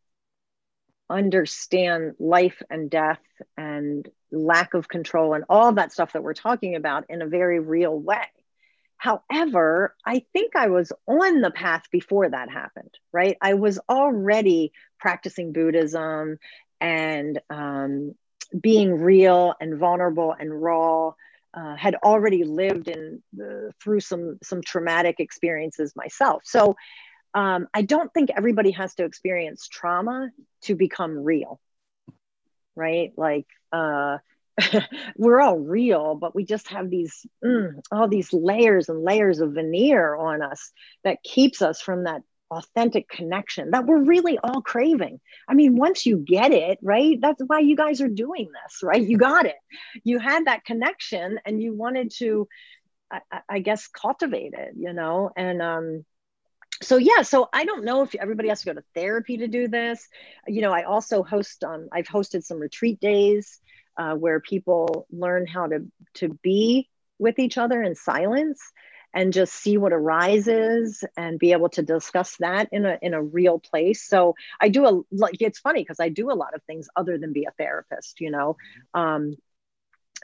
[1.11, 3.23] understand life and death
[3.57, 7.61] and lack of control and all that stuff that we're talking about in a very
[7.61, 8.27] real way.
[8.99, 13.37] However, I think I was on the path before that happened, right?
[13.41, 16.39] I was already practicing Buddhism
[16.81, 18.15] and um,
[18.61, 21.13] being real and vulnerable and raw.
[21.55, 26.43] Uh, had already lived in uh, through some some traumatic experiences myself.
[26.45, 26.77] So
[27.35, 30.31] um, I don't think everybody has to experience trauma
[30.63, 31.59] to become real,
[32.77, 33.13] right?
[33.17, 34.19] Like uh,
[35.17, 39.53] we're all real, but we just have these mm, all these layers and layers of
[39.53, 40.71] veneer on us
[41.05, 45.21] that keeps us from that authentic connection that we're really all craving.
[45.49, 47.19] I mean, once you get it, right?
[47.21, 49.03] That's why you guys are doing this, right?
[49.03, 49.57] You got it.
[50.05, 52.49] You had that connection and you wanted to,
[53.11, 55.31] I, I guess, cultivate it, you know?
[55.37, 56.05] And um,
[56.83, 59.69] so yeah so i don't know if everybody has to go to therapy to do
[59.69, 60.07] this
[60.47, 63.59] you know i also host um, i've hosted some retreat days
[63.97, 68.61] uh, where people learn how to to be with each other in silence
[69.15, 73.23] and just see what arises and be able to discuss that in a in a
[73.23, 76.63] real place so i do a like it's funny because i do a lot of
[76.65, 78.57] things other than be a therapist you know
[78.95, 79.35] um,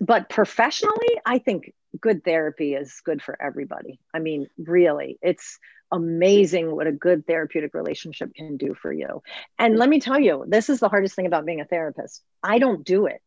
[0.01, 5.59] but professionally i think good therapy is good for everybody i mean really it's
[5.95, 9.23] amazing what a good therapeutic relationship can do for you.
[9.59, 12.23] And let me tell you, this is the hardest thing about being a therapist.
[12.43, 13.23] I don't do it,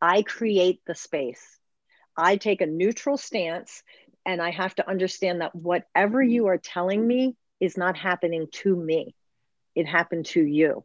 [0.00, 1.42] I create the space.
[2.16, 3.82] I take a neutral stance
[4.26, 8.74] and I have to understand that whatever you are telling me is not happening to
[8.74, 9.14] me,
[9.74, 10.84] it happened to you.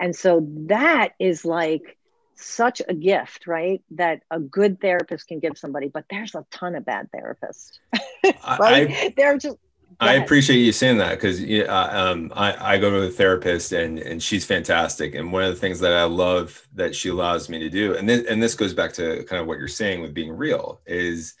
[0.00, 1.96] And so that is like,
[2.36, 3.82] such a gift, right?
[3.92, 7.78] That a good therapist can give somebody, but there's a ton of bad therapists.
[8.58, 8.90] right?
[8.90, 9.56] I, They're just
[10.00, 13.98] I appreciate you saying that because uh, um, I, I go to a therapist and
[13.98, 15.14] and she's fantastic.
[15.14, 18.08] And one of the things that I love that she allows me to do, and
[18.08, 21.34] this, and this goes back to kind of what you're saying with being real, is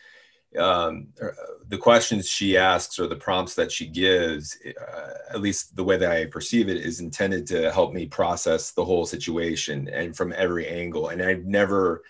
[0.58, 1.28] um, uh,
[1.68, 5.96] the questions she asks or the prompts that she gives, uh, at least the way
[5.96, 10.32] that I perceive it, is intended to help me process the whole situation and from
[10.36, 11.08] every angle.
[11.08, 12.02] And I've never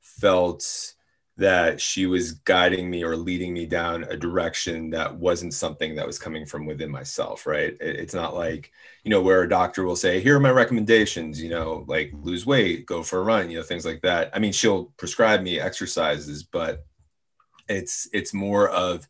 [0.00, 0.94] felt
[1.38, 6.06] that she was guiding me or leading me down a direction that wasn't something that
[6.06, 8.72] was coming from within myself right it's not like
[9.04, 12.46] you know where a doctor will say here are my recommendations you know like lose
[12.46, 15.60] weight go for a run you know things like that i mean she'll prescribe me
[15.60, 16.86] exercises but
[17.68, 19.08] it's it's more of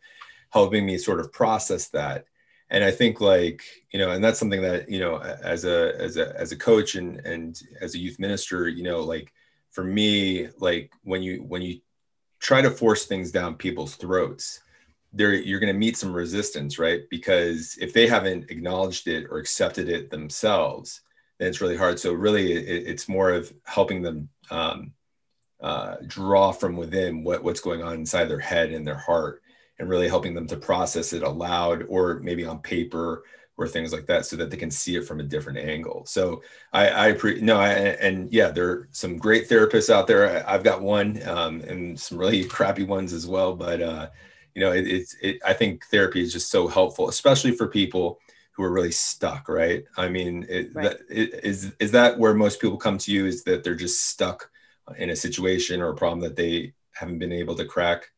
[0.50, 2.26] helping me sort of process that.
[2.68, 6.16] And i think like you know and that's something that you know as a as
[6.16, 9.32] a as a coach and and as a youth minister you know like
[9.70, 11.80] for me like when you when you
[12.40, 14.62] try to force things down people's throats
[15.12, 17.02] there you're going to meet some resistance right?
[17.10, 21.02] Because if they haven't acknowledged it or accepted it themselves
[21.38, 21.98] then it's really hard.
[21.98, 24.92] So really it, it's more of helping them um,
[25.60, 29.42] uh, draw from within what, what's going on inside their head and their heart
[29.78, 33.24] and really helping them to process it aloud or maybe on paper
[33.58, 36.04] or things like that so that they can see it from a different angle.
[36.06, 36.42] So
[36.72, 40.46] i i pre no I, and yeah there are some great therapists out there.
[40.46, 44.08] I, have got one um, and some really crappy ones as well but uh,
[44.54, 48.18] you know it, it's it, i think therapy is just so helpful especially for people
[48.52, 49.84] who are really stuck right?
[49.96, 50.84] I mean it, right.
[50.84, 54.08] That, it, is is that where most people come to you is that they're just
[54.08, 54.50] stuck
[54.98, 58.08] in a situation or a problem that they haven't been able to crack?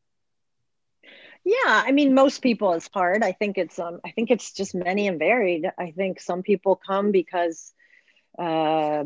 [1.45, 3.23] Yeah i mean most people it's hard.
[3.23, 5.71] I think it's um i think it's just many and varied.
[5.79, 7.73] I think some people come because
[8.39, 9.05] uh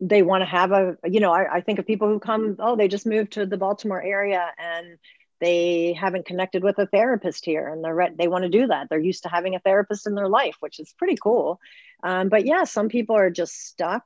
[0.00, 2.74] they want to have a you know I, I think of people who come oh
[2.76, 4.98] they just moved to the baltimore area and
[5.40, 8.88] they haven't connected with a therapist here and they're re- they want to do that.
[8.90, 11.60] They're used to having a therapist in their life which is pretty cool.
[12.02, 14.04] Um, but yeah some people are just stuck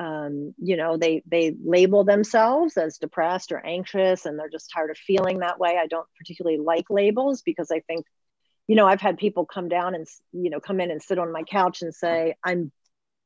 [0.00, 4.90] um, you know they they label themselves as depressed or anxious and they're just tired
[4.90, 5.76] of feeling that way.
[5.78, 8.06] I don't particularly like labels because i think
[8.66, 11.32] you know i've had people come down and you know come in and sit on
[11.32, 12.72] my couch and say i'm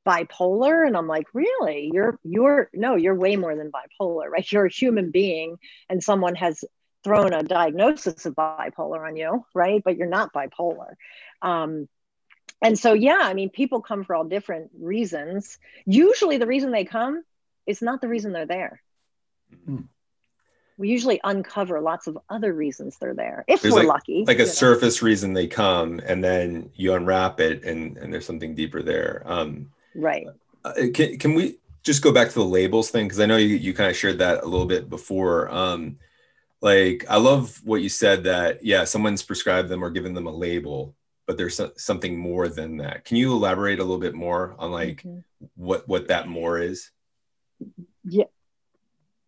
[0.06, 1.90] bipolar and i'm like really?
[1.92, 4.50] You're you're no you're way more than bipolar right?
[4.50, 5.56] You're a human being
[5.88, 6.64] and someone has
[7.04, 9.80] thrown a diagnosis of bipolar on you right?
[9.84, 10.94] But you're not bipolar.
[11.40, 11.88] Um,
[12.64, 15.58] and so yeah i mean people come for all different reasons.
[15.86, 17.22] Usually the reason they come
[17.66, 18.80] is not the reason they're there.
[19.52, 19.82] Mm-hmm.
[20.78, 24.40] we usually uncover lots of other reasons they're there if there's we're like, lucky like
[24.40, 28.82] a surface reason they come and then you unwrap it and and there's something deeper
[28.82, 29.22] there.
[29.26, 30.26] Um right.
[30.64, 33.06] uh, can, can we just go back to the labels thing?
[33.06, 35.48] Because i know you, you kind of shared that a little bit before.
[35.50, 35.98] Um
[36.60, 40.32] like i love what you said that yeah someone's prescribed them or given them a
[40.32, 43.04] label but there's something more than that.
[43.04, 45.20] Can you elaborate a little bit more on like mm-hmm.
[45.54, 46.90] what what that more is?
[48.04, 48.24] Yeah.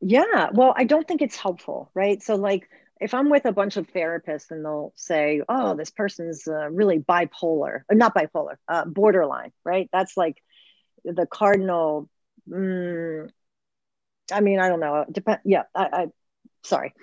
[0.01, 2.23] Yeah, well, I don't think it's helpful, right?
[2.23, 2.69] So like
[3.01, 6.99] if I'm with a bunch of therapists and they'll say, "Oh, this person's uh, really
[6.99, 9.89] bipolar," or not bipolar, uh, borderline, right?
[9.93, 10.43] That's like
[11.05, 12.09] the cardinal.
[12.49, 13.31] Mm,
[14.33, 15.05] I mean, I don't know.
[15.11, 15.41] Depend.
[15.45, 16.07] Yeah, I, I
[16.63, 16.95] sorry.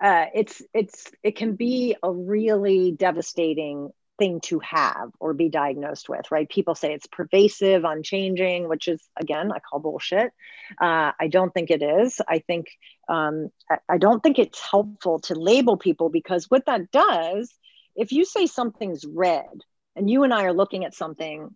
[0.00, 3.90] Uh, it's it's it can be a really devastating
[4.22, 6.48] thing to have or be diagnosed with, right?
[6.48, 10.30] People say it's pervasive, unchanging, which is, again, I call bullshit.
[10.80, 12.20] Uh, I don't think it is.
[12.28, 12.66] I think,
[13.08, 17.52] um, I, I don't think it's helpful to label people because what that does,
[17.96, 19.56] if you say something's red
[19.96, 21.48] and you and I are looking at something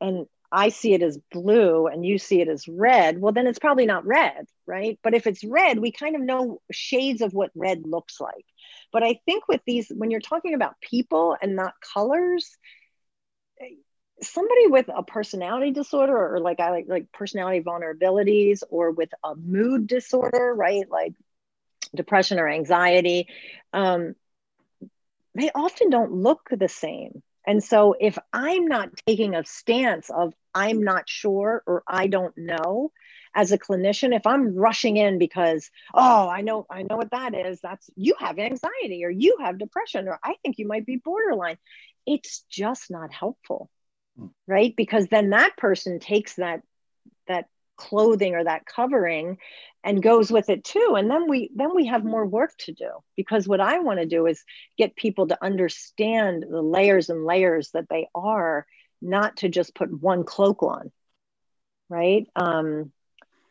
[0.00, 0.26] and
[0.56, 3.84] I see it as blue and you see it as red, well, then it's probably
[3.84, 4.98] not red, right?
[5.02, 8.46] But if it's red, we kind of know shades of what red looks like.
[8.90, 12.56] But I think with these, when you're talking about people and not colors,
[14.22, 19.34] somebody with a personality disorder or like I like like personality vulnerabilities or with a
[19.34, 20.90] mood disorder, right?
[20.90, 21.12] Like
[21.94, 23.28] depression or anxiety,
[23.74, 24.14] um,
[25.34, 27.22] they often don't look the same.
[27.46, 32.36] And so if I'm not taking a stance of I'm not sure or I don't
[32.36, 32.90] know,
[33.36, 37.34] as a clinician if i'm rushing in because oh i know i know what that
[37.34, 40.96] is that's you have anxiety or you have depression or i think you might be
[40.96, 41.58] borderline
[42.06, 43.70] it's just not helpful
[44.18, 44.28] hmm.
[44.48, 46.62] right because then that person takes that
[47.28, 47.44] that
[47.76, 49.38] clothing or that covering
[49.84, 50.94] and goes with it too.
[50.96, 54.06] And then we then we have more work to do because what i want to
[54.06, 54.44] do is
[54.76, 58.66] get people to understand the layers and layers that they are
[59.02, 60.90] not to just put one cloak on
[61.88, 62.26] right?
[62.36, 62.92] Um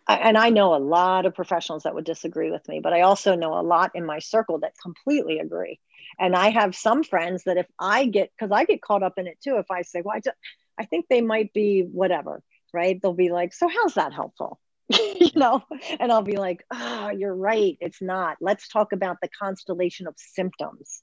[0.08, 3.36] and I know a lot of professionals that would disagree with me, but I also
[3.36, 5.80] know a lot in my circle that completely agree.
[6.20, 9.26] And I have some friends that if I get, because I get caught up in
[9.28, 10.38] it too, if I say, well, I, just,
[10.80, 12.44] I think they might be whatever,
[12.76, 13.02] right?
[13.02, 14.60] They'll be like, so how's that helpful?
[14.90, 15.64] you know,
[16.00, 17.78] and I'll be like, oh, you're right.
[17.80, 18.38] It's not.
[18.42, 21.02] Let's talk about the constellation of symptoms,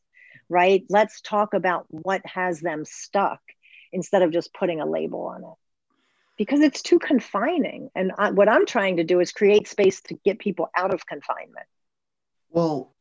[0.49, 0.85] right?
[0.89, 3.41] Let's talk about what has them stuck
[3.93, 5.59] instead of just putting a label on it
[6.37, 7.91] because it's too confining.
[7.95, 11.07] And I, what I'm trying to do is create space to get people out of
[11.07, 11.67] confinement.
[12.51, 12.95] Well,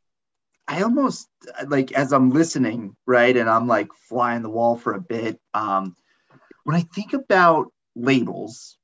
[0.68, 1.28] I almost
[1.68, 5.40] like as I'm listening, right, and I'm like flying the wall for a bit.
[5.54, 5.96] Um,
[6.64, 8.78] when I think about labels,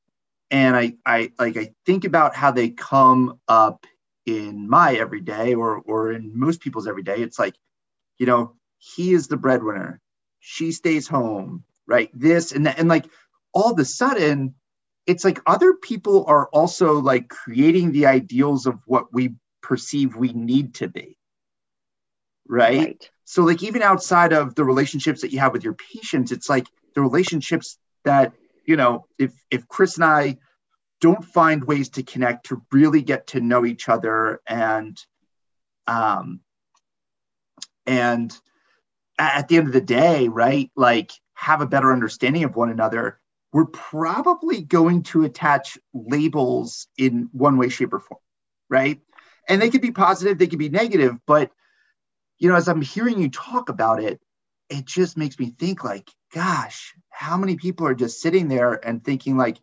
[0.51, 3.85] and I, I like I think about how they come up
[4.25, 7.21] in my everyday or or in most people's everyday.
[7.21, 7.55] It's like,
[8.17, 9.99] you know, he is the breadwinner,
[10.39, 12.09] she stays home, right?
[12.13, 13.05] This and that, and like
[13.53, 14.53] all of a sudden
[15.07, 20.31] it's like other people are also like creating the ideals of what we perceive we
[20.33, 21.17] need to be
[22.47, 22.77] right?
[22.77, 23.10] right?
[23.23, 26.67] so like even outside of the relationships that you have with your patients it's like
[26.93, 28.33] the relationships that
[28.67, 30.37] you know if if chris and i
[31.01, 34.97] don't find ways to connect to really get to know each other and
[35.87, 36.41] um
[37.87, 38.37] and
[39.17, 43.19] at the end of the day right like have a better understanding of one another
[43.53, 48.19] we're probably going to attach labels in one way, shape, or form,
[48.69, 48.99] right?
[49.47, 51.51] And they could be positive, they could be negative, but
[52.37, 54.21] you know, as I'm hearing you talk about it,
[54.69, 59.03] it just makes me think like, gosh, how many people are just sitting there and
[59.03, 59.57] thinking like,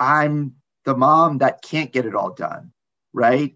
[0.00, 2.72] I'm the mom that can't get it all done,
[3.12, 3.54] right?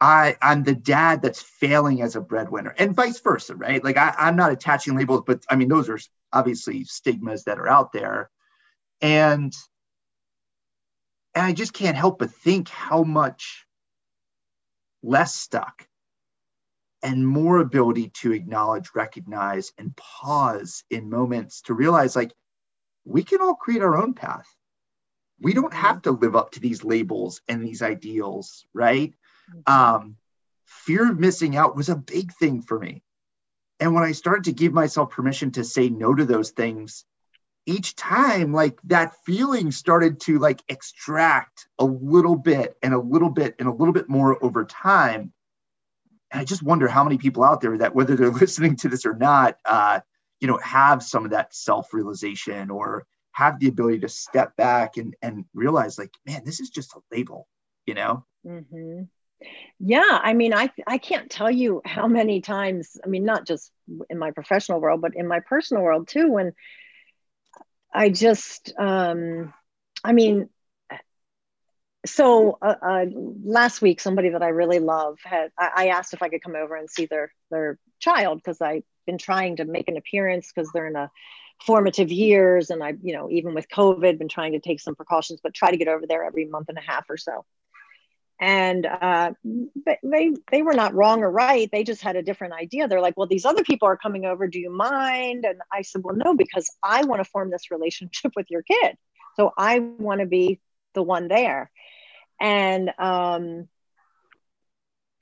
[0.00, 3.82] I I'm the dad that's failing as a breadwinner, and vice versa, right?
[3.82, 5.98] Like I, I'm not attaching labels, but I mean those are
[6.32, 8.30] obviously stigmas that are out there,
[9.00, 9.52] and
[11.34, 13.66] and I just can't help but think how much
[15.02, 15.86] less stuck
[17.02, 22.32] and more ability to acknowledge, recognize, and pause in moments to realize like
[23.04, 24.46] we can all create our own path.
[25.40, 26.14] We don't have mm-hmm.
[26.14, 29.14] to live up to these labels and these ideals, right?
[29.50, 29.72] Mm-hmm.
[29.72, 30.16] Um,
[30.66, 33.02] fear of missing out was a big thing for me.
[33.80, 37.04] And when I started to give myself permission to say no to those things,
[37.64, 43.30] each time like that feeling started to like extract a little bit and a little
[43.30, 45.32] bit and a little bit more over time
[46.30, 49.06] and i just wonder how many people out there that whether they're listening to this
[49.06, 50.00] or not uh,
[50.40, 55.14] you know have some of that self-realization or have the ability to step back and
[55.22, 57.46] and realize like man this is just a label
[57.86, 59.02] you know mm-hmm.
[59.78, 63.70] yeah i mean i i can't tell you how many times i mean not just
[64.10, 66.52] in my professional world but in my personal world too when
[67.92, 69.52] I just, um,
[70.04, 70.48] I mean,
[72.08, 73.06] so uh, uh,
[73.44, 76.56] last week, somebody that I really love had, I, I asked if I could come
[76.56, 80.70] over and see their, their child because I've been trying to make an appearance because
[80.72, 81.10] they're in a
[81.64, 82.70] formative years.
[82.70, 85.70] And I, you know, even with COVID, been trying to take some precautions, but try
[85.70, 87.44] to get over there every month and a half or so.
[88.40, 89.32] And uh,
[90.04, 91.68] they they were not wrong or right.
[91.72, 92.86] They just had a different idea.
[92.86, 94.46] They're like well these other people are coming over.
[94.46, 95.44] Do you mind?
[95.44, 98.96] And i said well no because i want to form this relationship with your kid.
[99.34, 100.60] So i want to be
[100.94, 101.70] the one there
[102.40, 103.68] and um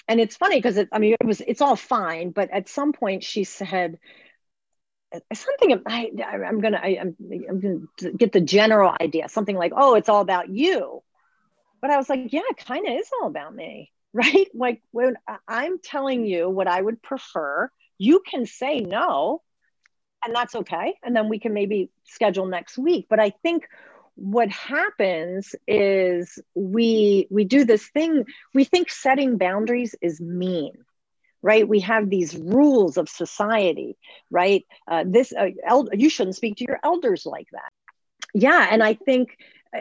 [0.09, 2.93] and it's funny because it, i mean it was it's all fine but at some
[2.93, 3.99] point she said
[5.33, 6.11] something I,
[6.47, 7.17] i'm gonna I, I'm,
[7.49, 11.03] I'm gonna get the general idea something like oh it's all about you
[11.81, 14.49] but I was like, yeah, it kind of is all about me, right?
[14.55, 15.15] Like when
[15.47, 19.43] I'm telling you what I would prefer, you can say no,
[20.25, 20.95] and that's okay.
[21.03, 23.07] And then we can maybe schedule next week.
[23.09, 23.69] But I think
[24.17, 30.73] what happens is we we do this thing we think setting boundaries is mean
[31.43, 31.69] right?
[31.69, 33.97] We have these rules of society
[34.31, 34.65] right?
[34.91, 37.71] Uh, this uh, el- you shouldn't speak to your elders like that.
[38.35, 39.37] Yeah and i think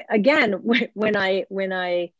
[0.09, 0.53] again
[0.93, 2.11] when i when i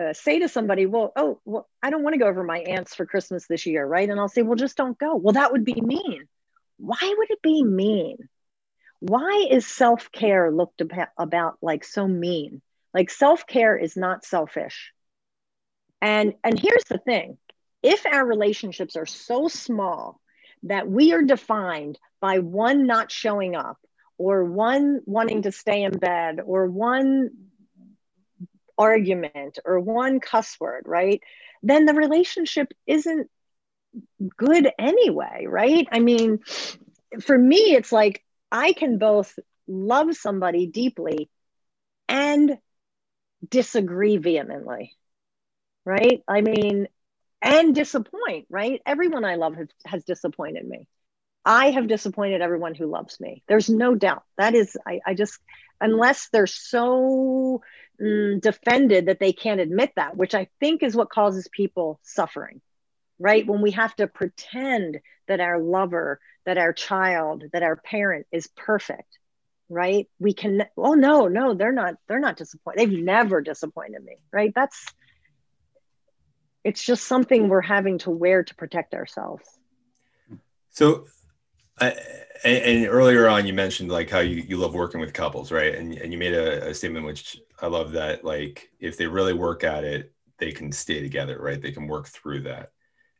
[0.00, 2.94] uh, say to somebody well oh well i don't want to go over my aunts
[2.94, 4.08] for christmas this year right?
[4.08, 5.16] And i'll say well just don't go.
[5.16, 6.26] Well that would be mean.
[6.78, 8.16] Why would it be mean
[9.00, 10.82] why is self-care looked
[11.18, 12.62] about, like so mean
[12.94, 14.92] like self-care is not selfish
[16.00, 17.36] and and here's the thing
[17.82, 20.20] if our relationships are so small
[20.64, 23.78] that we are defined by one not showing up
[24.18, 27.30] or one wanting to stay in bed or one
[28.78, 31.22] argument or one cuss word, right?
[31.62, 33.30] Then the relationship isn't
[34.36, 35.86] good anyway, right?
[35.90, 36.40] I mean,
[37.20, 41.28] for me, it's like I can both love somebody deeply
[42.08, 42.58] and
[43.48, 44.96] disagree vehemently,
[45.84, 46.22] right?
[46.28, 46.88] I mean,
[47.42, 48.80] and disappoint, right?
[48.86, 50.88] Everyone I love has, has disappointed me.
[51.44, 53.42] I have disappointed everyone who loves me.
[53.46, 54.24] There's no doubt.
[54.36, 55.38] That is, I, I just,
[55.80, 57.62] unless they're so
[58.02, 62.60] mm, defended that they can't admit that, which I think is what causes people suffering,
[63.18, 63.46] right?
[63.46, 68.48] When we have to pretend that our lover, that our child, that our parent is
[68.56, 69.18] perfect,
[69.68, 70.08] right?
[70.18, 72.78] We can, oh no, no, they're not, they're not disappointed.
[72.78, 74.52] They've never disappointed me, right?
[74.54, 74.86] That's,
[76.64, 79.44] it's just something we're having to wear to protect ourselves.
[80.70, 81.06] So
[81.80, 81.94] I,
[82.44, 85.74] and, earlier on, you mentioned like how you, you love working with couples, right?
[85.74, 89.32] And, and you made a, a, statement which I love that like if they really
[89.32, 91.60] work at it, they can stay together, right?
[91.60, 92.72] They can work through that.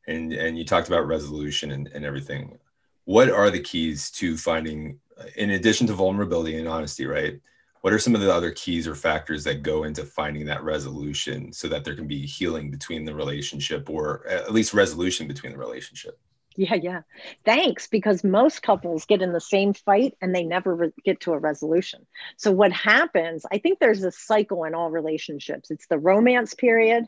[0.07, 2.59] And and you talked about resolution and, and everything.
[3.05, 4.99] What are the keys to finding,
[5.37, 7.41] in addition to vulnerability and honesty, right?
[7.83, 11.53] What are some of the other keys or factors that go into finding that resolution
[11.53, 15.59] so that there can be healing between the relationship or at least resolution between the
[15.59, 16.19] relationship?
[16.57, 17.01] Yeah, yeah.
[17.45, 21.33] Thanks, because most couples get in the same fight and they never re- get to
[21.33, 22.07] a resolution.
[22.39, 27.05] So, what happens, I think there's a cycle in all relationships it's the romance period,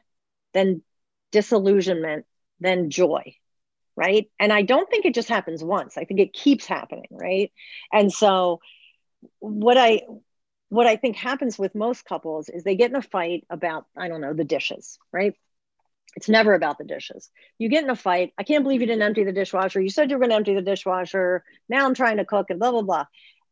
[0.52, 0.82] then
[1.32, 2.26] disillusionment,
[2.60, 3.34] then joy,
[3.96, 4.30] right?
[4.40, 7.52] And I don't think it just happens once, I think it keeps happening, right?
[7.92, 8.60] And so,
[9.40, 10.02] what I
[10.70, 14.08] what I think happens with most couples is they get in a fight about, I
[14.08, 15.34] don't know, the dishes, right?
[16.16, 17.30] It's never about the dishes.
[17.58, 18.32] You get in a fight.
[18.38, 19.80] I can't believe you didn't empty the dishwasher.
[19.80, 21.44] You said you were going to empty the dishwasher.
[21.68, 23.06] Now I'm trying to cook and blah, blah, blah.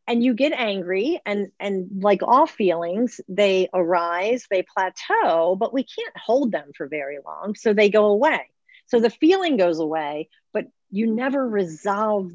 [0.07, 5.85] and you get angry and and like all feelings they arise they plateau but we
[5.85, 8.49] can't hold them for very long so they go away
[8.87, 12.31] so the feeling goes away but you never resolve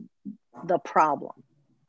[0.66, 1.34] the problem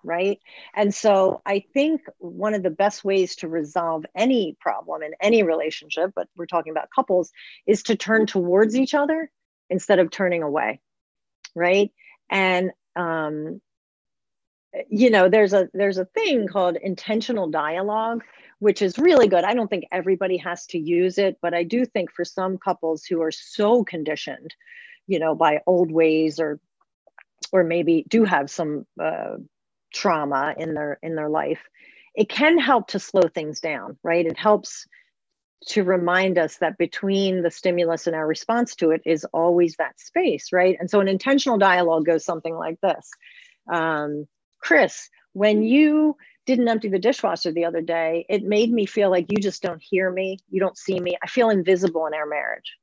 [0.04, 0.40] right?
[0.74, 5.42] And so i think one of the best ways to resolve any problem in any
[5.42, 7.30] relationship but we're talking about couples
[7.66, 9.30] is to turn towards each other
[9.70, 10.80] instead of turning away
[11.54, 11.90] right?
[12.30, 13.60] And um
[14.88, 18.24] you know there's a there's a thing called intentional dialogue
[18.62, 19.42] which is really good.
[19.42, 23.04] I don't think everybody has to use it but i do think for some couples
[23.04, 24.54] who are so conditioned
[25.06, 26.60] you know by old ways or
[27.52, 29.36] or maybe do have some uh,
[29.92, 31.60] trauma in their in their life
[32.14, 34.26] it can help to slow things down right?
[34.26, 34.86] It helps
[35.68, 39.98] to remind us that between the stimulus and our response to it is always that
[40.00, 40.76] space right?
[40.78, 43.10] And so an intentional dialogue goes something like this.
[43.72, 44.26] Um,
[44.60, 46.16] Chris, when you
[46.46, 49.82] didn't empty the dishwasher the other day, it made me feel like you just don't
[49.82, 50.38] hear me.
[50.50, 51.16] You don't see me.
[51.22, 52.76] I feel invisible in our marriage.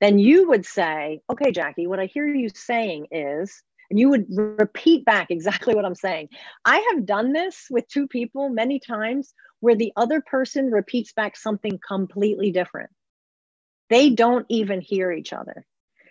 [0.00, 4.26] Then you would say, okay, Jackie, what I hear you saying is, and you would
[4.28, 6.28] repeat back exactly what I'm saying.
[6.64, 11.36] I have done this with two people many times where the other person repeats back
[11.36, 12.90] something completely different.
[13.88, 15.64] They don't even hear each other.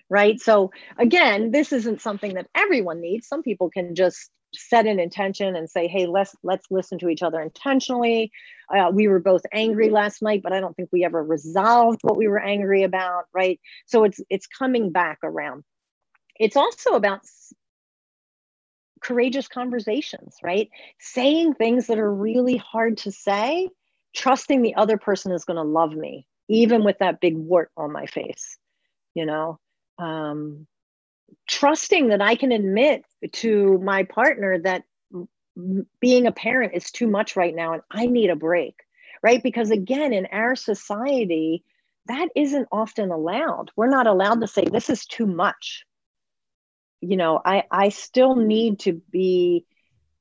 [0.09, 0.39] Right.
[0.39, 3.27] So, again, this isn't something that everyone needs.
[3.27, 7.23] Some people can just set an intention and say hey let's let's listen to each
[7.23, 8.31] other intentionally.
[8.75, 12.17] Uh, we were both angry last night but i don't think we ever resolved what
[12.17, 13.59] we were angry about right?
[13.85, 15.63] So it's it's coming back around.
[16.39, 17.21] It's also about
[19.01, 20.69] courageous conversations right?
[20.99, 23.69] Saying things that are really hard to say
[24.15, 27.91] trusting the other person is going to love me even with that big wart on
[27.91, 28.57] my face
[29.15, 29.59] you know?
[29.97, 30.67] Um,
[31.47, 34.83] trusting that I can admit to my partner that
[35.99, 38.75] being a parent is too much right now and I need a break,
[39.23, 39.41] right?
[39.41, 41.63] Because again, in our society,
[42.07, 43.71] that isn't often allowed.
[43.75, 45.85] We're not allowed to say, this is too much.
[47.01, 49.65] You know, I, I still need to be.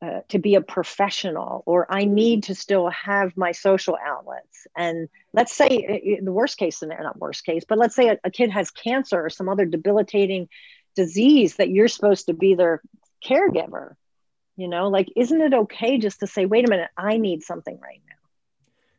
[0.03, 5.09] Uh, to be a professional or i need to still have my social outlets and
[5.33, 8.51] let's say the worst case scenario not worst case but let's say a, a kid
[8.51, 10.47] has cancer or some other debilitating
[10.95, 12.81] disease that you're supposed to be their
[13.25, 13.95] caregiver
[14.57, 14.89] you know?
[14.89, 18.15] Like isn't it okay just to say wait a minute i need something right now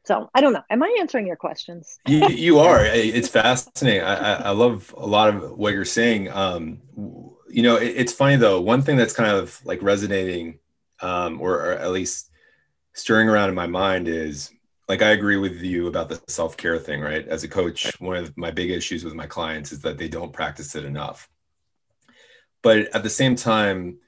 [0.03, 0.63] so i don't know.
[0.69, 1.99] Am i answering your questions?
[2.07, 2.85] You, you are.
[2.85, 4.01] It's fascinating.
[4.01, 6.31] I, I love a lot of what you're saying.
[6.31, 6.81] Um
[7.49, 8.61] you know it, it's funny though.
[8.61, 10.59] One thing that's kind of like resonating
[11.01, 12.29] um or, or at least
[12.93, 14.51] stirring around in my mind is
[14.87, 17.27] like I agree with you about the self-care thing, right?
[17.27, 20.31] As a coach, one of my big issues with my clients is that they don't
[20.31, 21.27] practice it enough
[22.66, 23.99] but at the same time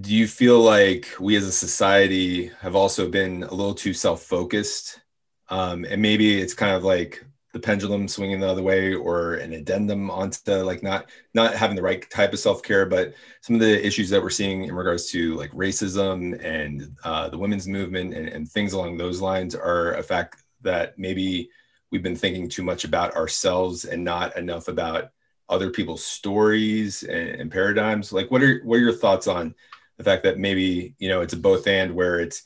[0.00, 5.00] do you feel like we as a society have also been a little too self-focused?
[5.48, 9.52] Um, and maybe it's kind of like the pendulum swinging the other way or an
[9.52, 13.86] addendum onto like not not having the right type of self-care but some of the
[13.86, 18.26] issues that we're seeing in regards to like racism and uh, the women's movement and,
[18.28, 21.50] and things along those lines are a fact that maybe
[21.90, 25.12] we've been thinking too much about ourselves and not enough about
[25.48, 28.12] other people's stories and, and, paradigms?
[28.12, 29.54] Like what are what are your thoughts on
[29.98, 32.42] the fact that maybe you know it's a both and where it's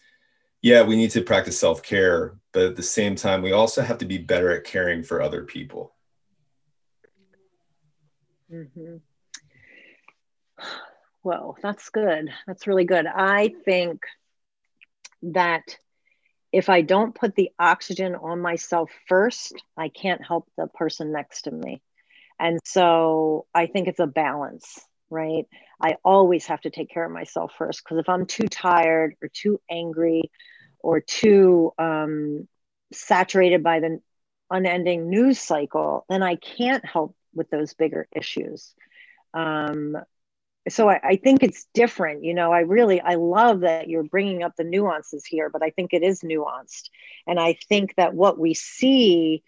[0.63, 4.05] yeah we need to practice self-care but at the same time we also have to
[4.05, 5.95] be better at caring for other people?
[8.53, 8.97] Mm-hmm.
[11.23, 12.31] well that's good.
[12.47, 13.07] That's really good.
[13.07, 14.03] I think
[15.23, 15.79] that
[16.53, 21.43] if i don't put the oxygen on myself first i can't help the person next
[21.43, 21.81] to me
[22.39, 24.81] and so I think it's a balance,
[25.11, 25.45] right?
[25.81, 29.29] I always have to take care of myself first because if I'm too tired or
[29.29, 30.31] too angry
[30.81, 32.49] or too um,
[32.93, 34.01] saturated by the
[34.51, 38.75] unending news cycle, then I can't help with those bigger issues.
[39.35, 39.97] Um,
[40.69, 44.43] so I, I, think it's different you know i really i love that you're bringing
[44.43, 46.91] up the nuances here but i think it is nuanced
[47.27, 49.43] and i think that what we see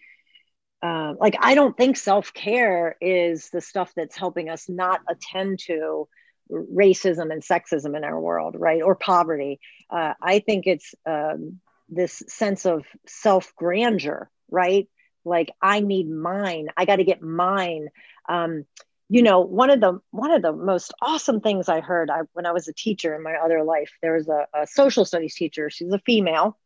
[0.81, 6.07] um, like i don't think self-care is the stuff that's helping us not attend to
[6.51, 8.81] racism and sexism in our world right?
[8.81, 9.59] Or poverty.
[9.89, 11.59] Uh, i think it's um,
[11.89, 14.87] this sense of self-grandeur right?
[15.25, 16.69] Like i need mine.
[16.75, 17.89] I got to get mine.
[18.27, 18.65] Um,
[19.09, 22.45] you know one of the one of the most awesome things i heard I, when
[22.45, 25.69] i was a teacher in my other life there was a, a social studies teacher.
[25.69, 26.57] She's a female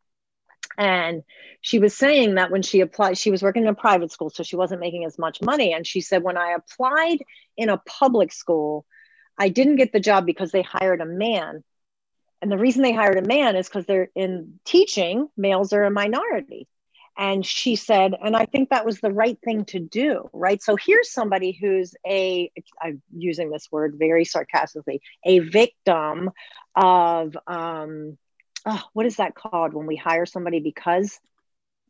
[0.77, 1.23] and
[1.61, 4.43] she was saying that when she applied she was working in a private school so
[4.43, 7.19] she wasn't making as much money and she said when i applied
[7.57, 8.85] in a public school
[9.37, 11.63] i didn't get the job because they hired a man
[12.41, 15.91] And the reason they hired a man is because they're in teaching, males are a
[15.91, 16.67] minority.
[17.17, 20.61] And she said, and I think that was the right thing to do, right?
[20.61, 22.51] So here's somebody who's a,
[22.81, 26.31] I'm using this word very sarcastically, a victim
[26.75, 28.17] of, um,
[28.65, 31.19] oh, what is that called when we hire somebody because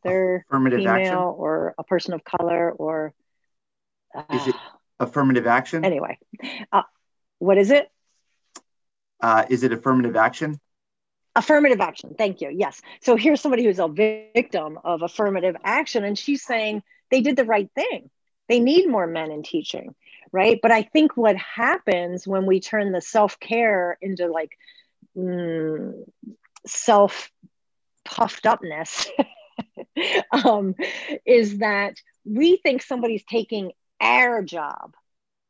[0.03, 3.13] they're affirmative female action or a person of color or.
[4.13, 4.55] Uh, is it
[4.99, 5.83] affirmative action?
[5.83, 6.19] Anyway,
[6.71, 6.83] uh,
[7.39, 7.89] what is it?
[9.21, 10.59] Uh, is it affirmative action?
[11.35, 16.17] affirmative action thank you yes so here's somebody who's a victim of affirmative action and
[16.17, 18.09] she's saying they did the right thing
[18.49, 19.95] they need more men in teaching
[20.31, 24.51] right but i think what happens when we turn the self-care into like
[25.17, 26.03] mm,
[26.65, 27.29] self
[28.05, 29.07] puffed upness
[30.45, 30.75] um,
[31.25, 31.95] is that
[32.25, 34.93] we think somebody's taking our job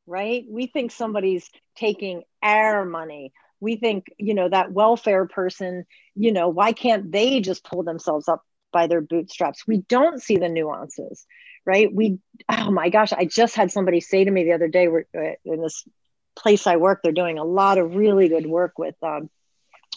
[0.08, 0.46] right?
[0.50, 3.34] We think somebody's taking our money.
[3.60, 5.86] We think you know that welfare person
[6.16, 9.68] you know why can't they just pull themselves up by their bootstraps?
[9.68, 11.26] We don't see the nuances
[11.66, 11.94] right?
[11.94, 15.06] We oh my gosh i just had somebody say to me the other day we're
[15.18, 15.84] uh, in this
[16.36, 19.30] place i work they're doing a lot of really good work with um,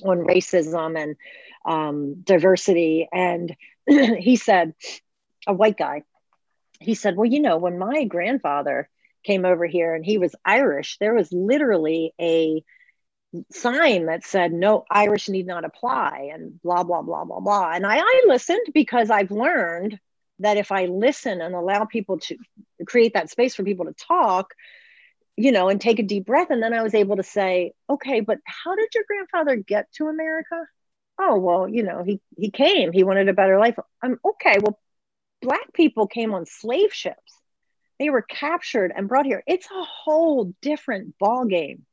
[0.05, 1.17] on racism and
[1.65, 3.09] um, diversity.
[3.13, 3.55] And
[3.87, 4.75] he said
[5.47, 6.03] a white guy
[6.81, 8.89] he said well you know when my grandfather
[9.25, 12.63] came over here and he was irish there was literally a
[13.51, 17.73] sign that said no irish need not apply and blah blah blah blah blah.
[17.73, 19.99] And I, I listened because i've learned
[20.39, 22.37] that if i listen and allow people to
[22.87, 24.55] create that space for people to talk
[25.37, 26.51] you know and take a deep breath.
[26.51, 30.09] And then i was able to say okay but how did your grandfather get to
[30.09, 30.67] america?
[31.19, 32.93] Oh well you know he he came.
[32.93, 33.77] He wanted a better life.
[34.03, 34.79] I'm okay well
[35.43, 37.33] black people came on slave ships.
[37.99, 39.43] They were captured and brought here.
[39.47, 41.87] It's a whole different ball game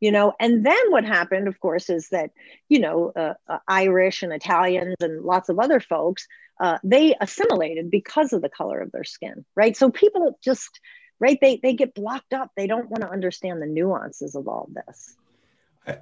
[0.00, 0.34] you know?
[0.38, 2.30] And then what happened of course is that
[2.68, 6.26] you know uh, uh, irish and italians and lots of other folks
[6.60, 9.76] uh, they assimilated because of the color of their skin right?
[9.76, 10.78] So people just
[11.20, 14.68] right they they get blocked up they don't want to understand the nuances of all
[14.86, 15.16] this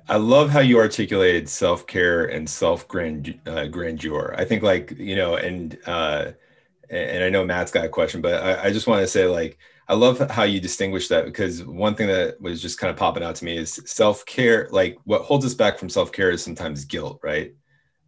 [0.09, 4.35] I love how you articulated self care and self uh, grandeur.
[4.39, 6.33] I think, like you know, and uh,
[6.89, 9.59] and I know Matt's got a question, but I, I just want to say, like,
[9.89, 13.23] I love how you distinguish that because one thing that was just kind of popping
[13.23, 14.69] out to me is self care.
[14.71, 17.55] Like what holds us back from self care is sometimes guilt, right?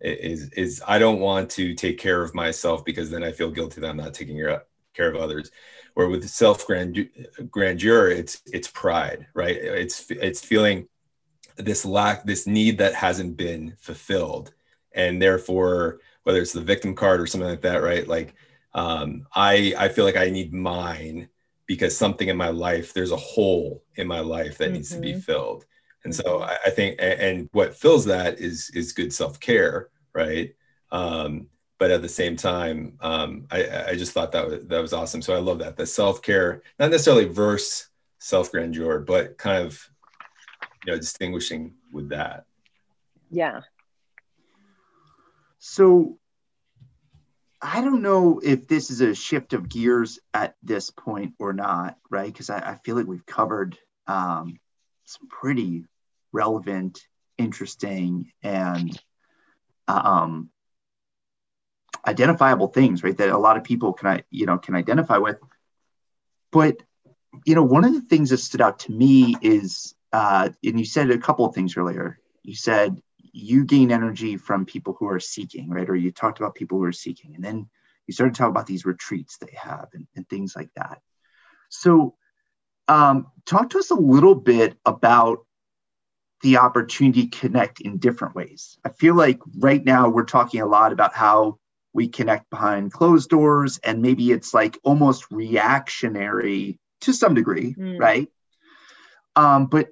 [0.01, 3.81] Is is I don't want to take care of myself because then I feel guilty
[3.81, 5.51] that I'm not taking care of others.
[5.97, 9.57] Or with self grandeur, it's it's pride, right?
[9.57, 10.89] It's it's feeling
[11.57, 14.53] this lack, this need that hasn't been fulfilled,
[14.93, 18.09] and therefore whether it's the victim card or something like that, right?
[18.09, 18.35] Like
[18.73, 21.29] um, I I feel like I need mine
[21.67, 24.75] because something in my life there's a hole in my life that mm-hmm.
[24.75, 25.21] needs to be mm-hmm.
[25.21, 25.65] filled
[26.05, 30.55] and so I, I, think and what fills that is is good self-care right
[30.93, 31.49] um,
[31.85, 35.21] but at the same time um, I, I just thought that was, that was awesome.
[35.21, 37.89] So i love that the self-care not necessarily verse
[38.21, 39.87] self-grandeur but kind of
[40.87, 42.47] you know distinguishing with that.
[43.31, 43.61] Yeah.
[45.59, 46.19] So
[47.61, 51.99] I don't know if this is a shift of gears at this point or not,
[52.09, 52.33] right?
[52.33, 54.59] Because I, I, feel like we've covered um,
[55.05, 55.85] some pretty
[56.33, 57.07] relevant,
[57.39, 58.99] interesting, and
[59.89, 60.51] um,
[62.07, 63.17] identifiable things, right?
[63.17, 65.39] That a lot of people can, you know, can identify with.
[66.53, 66.83] But
[67.45, 70.87] you know, one of the things that stood out to me is, uh, and you
[70.87, 72.19] said a couple of things earlier.
[72.43, 75.89] You said you gain energy from people who are seeking, right?
[75.89, 77.69] Or you talked about people who are seeking, and then
[78.07, 81.01] you started to talk about these retreats they have and, and things like that.
[81.71, 82.15] So,
[82.87, 85.47] um, talk to us a little bit about
[86.43, 88.79] the opportunity to connect in different ways.
[88.85, 91.59] I feel like right now we're talking a lot about how
[91.95, 97.99] we connect behind closed doors, and maybe it's like almost reactionary to some degree, mm.
[97.99, 98.29] right?
[99.37, 99.89] Um, but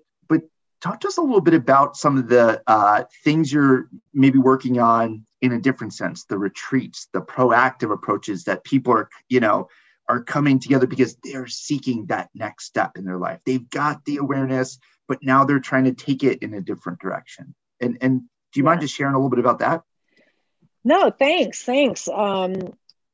[0.82, 4.80] talk to us a little bit about some of the uh, things you're maybe working
[4.80, 9.68] on in a different sense the retreats the proactive approaches that people are you know
[10.08, 14.18] are coming together because they're seeking that next step in their life they've got the
[14.18, 14.78] awareness
[15.08, 18.20] but now they're trying to take it in a different direction and and
[18.52, 18.70] do you yeah.
[18.70, 19.82] mind just sharing a little bit about that
[20.84, 22.54] no thanks thanks um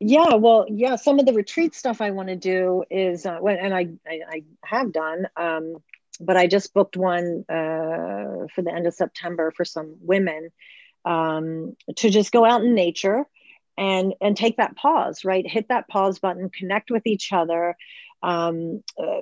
[0.00, 3.74] yeah well yeah some of the retreat stuff i want to do is uh, and
[3.74, 5.76] I, I, I have done um
[6.20, 10.50] but I just booked one uh, for the end of September for some women
[11.04, 13.24] um, to just go out in nature
[13.76, 15.46] and and take that pause, right?
[15.46, 17.76] Hit that pause button, connect with each other.
[18.22, 19.20] Um, uh,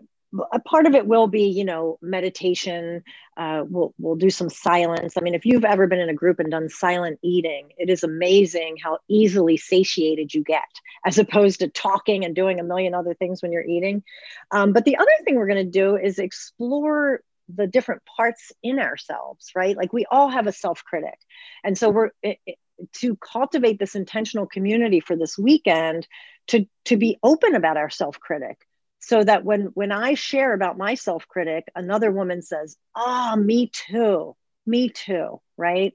[0.53, 3.03] a part of it will be you know meditation
[3.37, 5.15] uh, we'll we'll do some silence.
[5.17, 8.03] I mean if you've ever been in a group and done silent eating it is
[8.03, 10.65] amazing how easily satiated you get
[11.05, 14.03] as opposed to talking and doing a million other things when you're eating.
[14.51, 17.21] Um, but the other thing we're going to do is explore
[17.55, 19.77] the different parts in ourselves right?
[19.77, 21.19] Like we all have a self-critic.
[21.63, 22.59] And so we're it, it,
[22.95, 26.07] to cultivate this intentional community for this weekend
[26.49, 28.59] to to be open about our self-critic
[29.01, 34.35] so that when when i share about my self-critic another woman says oh me too
[34.67, 35.95] me too right?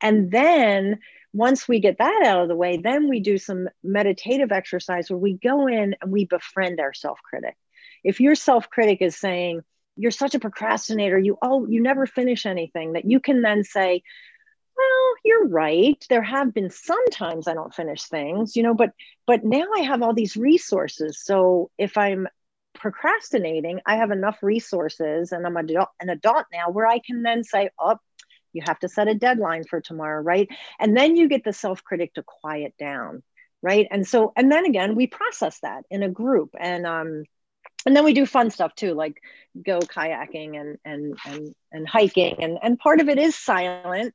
[0.00, 1.00] And then
[1.32, 5.18] once we get that out of the way then we do some meditative exercise where
[5.18, 7.56] we go in and we befriend our self-critic.
[8.02, 9.62] If your self-critic is saying
[9.96, 14.02] you're such a procrastinator you oh you never finish anything that you can then say
[14.76, 18.92] well you're right there have been some times i don't finish things you know but
[19.26, 22.28] but now i have all these resources so if i'm
[22.80, 27.70] procrastinating, I have enough resources and I'm an adult now where I can then say,
[27.78, 27.98] oh,
[28.52, 30.48] you have to set a deadline for tomorrow, right?
[30.78, 33.22] And then you get the self critic to quiet down,
[33.62, 33.86] right?
[33.90, 37.24] And so, and then again, we process that in a group and, um,
[37.86, 39.22] and then we do fun stuff too, like
[39.64, 44.14] go kayaking and and and and hiking, and and part of it is silent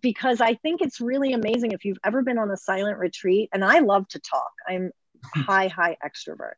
[0.00, 3.50] because I think it's really amazing if you've ever been on a silent retreat.
[3.52, 4.52] And I love to talk.
[4.66, 4.90] I'm
[5.34, 6.54] high high extrovert,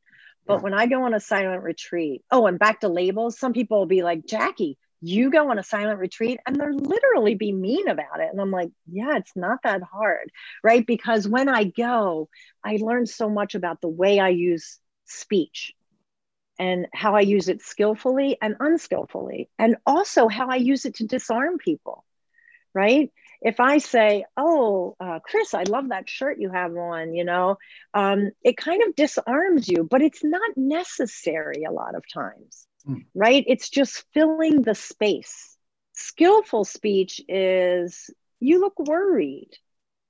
[0.46, 3.78] but when I go on a silent retreat, oh, and back to labels, some people
[3.78, 7.88] will be like, Jackie, you go on a silent retreat and they're literally be mean
[7.88, 8.28] about it.
[8.30, 10.30] And I'm like, yeah, it's not that hard,
[10.62, 10.86] right?
[10.86, 12.28] Because when I go,
[12.64, 15.74] I learn so much about the way I use speech
[16.58, 21.06] and how I use it skillfully and unskillfully, and also how I use it to
[21.06, 22.04] disarm people,
[22.72, 23.12] right?
[23.46, 27.58] If I say, "Oh, uh, Chris, I love that shirt you have on," you know,
[27.94, 33.04] um, it kind of disarms you, but it's not necessary a lot of times, mm.
[33.14, 33.44] right?
[33.46, 35.56] It's just filling the space.
[35.92, 39.50] Skillful speech is, "You look worried."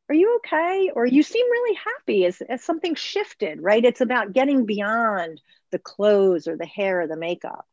[0.09, 0.91] Are you okay?
[0.95, 3.85] Or you seem really happy as, as something shifted, right?
[3.85, 5.41] It's about getting beyond
[5.73, 7.67] the clothes or the hair or the makeup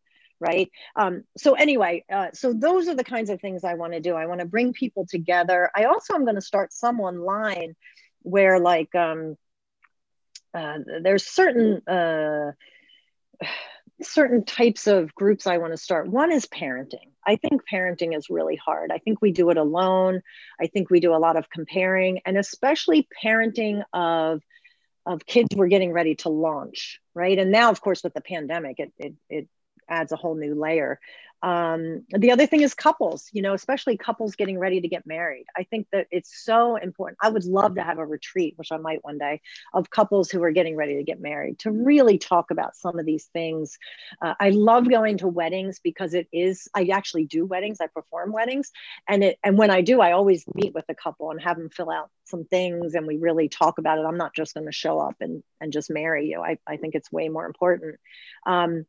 [0.44, 0.70] right?
[0.96, 4.14] Um, so anyway uh, so those are the kinds of things i want to do.
[4.16, 5.70] I want to bring people together.
[5.76, 7.76] I also am going to start some online
[8.22, 9.38] where like um,
[10.54, 12.52] uh, there's certain uh,
[14.02, 16.10] certain types of groups i want to start.
[16.10, 17.12] One is parenting.
[17.26, 18.92] I think parenting is really hard.
[18.92, 20.22] I think we do it alone.
[20.60, 24.42] I think we do a lot of comparing and especially parenting of
[25.06, 27.38] of kids we're getting ready to launch right?
[27.38, 29.48] And now of course with the pandemic it, it, it
[29.90, 31.00] adds a whole new layer.
[31.44, 35.46] Um, the other thing is couples, you know, especially couples getting ready to get married.
[35.58, 37.18] I think that it's so important.
[37.22, 39.42] I would love to have a retreat, which I might one day,
[39.74, 43.06] of couples who are getting ready to get married to really talk about some of
[43.06, 43.78] these things.
[44.22, 48.32] Uh, I love going to weddings because it is, I actually do weddings, I perform
[48.32, 48.72] weddings.
[49.10, 51.70] And it, and when I do, I always meet with a couple and have them
[51.70, 54.06] fill out some things and we really talk about it.
[54.06, 56.42] I'm not just going to show up and, and just marry you.
[56.42, 57.98] I, I think it's way more important.
[58.46, 58.86] Um,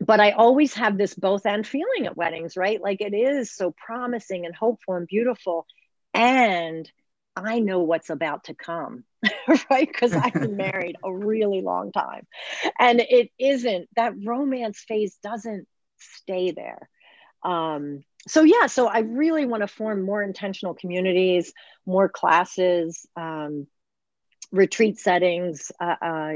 [0.00, 2.80] but I always have this both and feeling at weddings, right?
[2.80, 5.66] Like it is so promising and hopeful and beautiful.
[6.14, 6.90] And
[7.36, 9.04] I know what's about to come,
[9.70, 9.88] right?
[9.88, 12.26] Because I've been married a really long time.
[12.78, 15.66] And it isn't that romance phase doesn't
[15.98, 16.88] stay there.
[17.42, 21.52] Um, so, yeah, so I really want to form more intentional communities,
[21.86, 23.66] more classes, um,
[24.52, 25.72] retreat settings.
[25.80, 26.32] Uh, uh,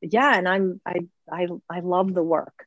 [0.00, 1.00] yeah, and I'm I
[1.30, 2.66] I I love the work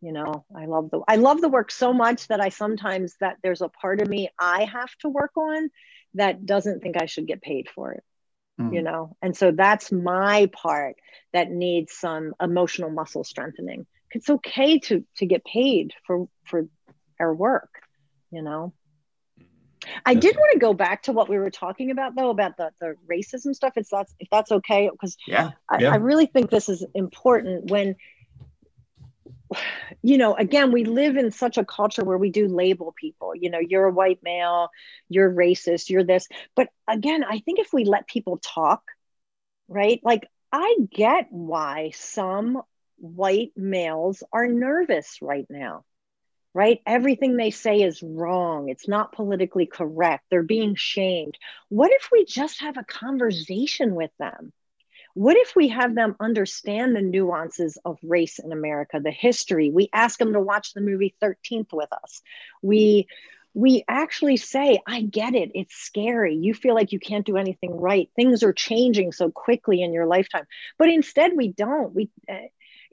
[0.00, 3.36] you know i love the i love the work so much that i sometimes that
[3.42, 5.70] there's a part of me i have to work on
[6.14, 8.04] that doesn't think i should get paid for it
[8.60, 8.72] mm.
[8.72, 10.96] you know and so that's my part
[11.32, 16.66] that needs some emotional muscle strengthening it's okay to to get paid for for
[17.20, 17.82] our work
[18.30, 18.72] you know
[20.04, 22.70] I did want to go back to what we were talking about though about the,
[22.80, 23.74] the racism stuff.
[23.76, 25.92] If that's if that's okay, because yeah, I, yeah.
[25.92, 27.94] I really think this is important when
[30.02, 33.50] you know, again, we live in such a culture where we do label people, you
[33.50, 34.68] know, you're a white male,
[35.08, 36.28] you're racist, you're this.
[36.54, 38.82] But again, I think if we let people talk,
[39.68, 40.00] right?
[40.02, 42.62] Like, I get why some
[42.96, 45.84] white males are nervous right now,
[46.54, 46.80] right?
[46.86, 48.68] Everything they say is wrong.
[48.68, 50.24] It's not politically correct.
[50.30, 51.36] They're being shamed.
[51.68, 54.52] What if we just have a conversation with them?
[55.18, 59.68] What if we have them understand the nuances of race in America, the history?
[59.68, 62.22] We ask them to watch the movie 13th with us.
[62.62, 63.08] We
[63.52, 65.50] we actually say, I get it.
[65.56, 66.36] It's scary.
[66.36, 68.08] You feel like you can't do anything right.
[68.14, 70.46] Things are changing so quickly in your lifetime.
[70.78, 71.92] But instead, we don't.
[71.92, 72.36] We, uh,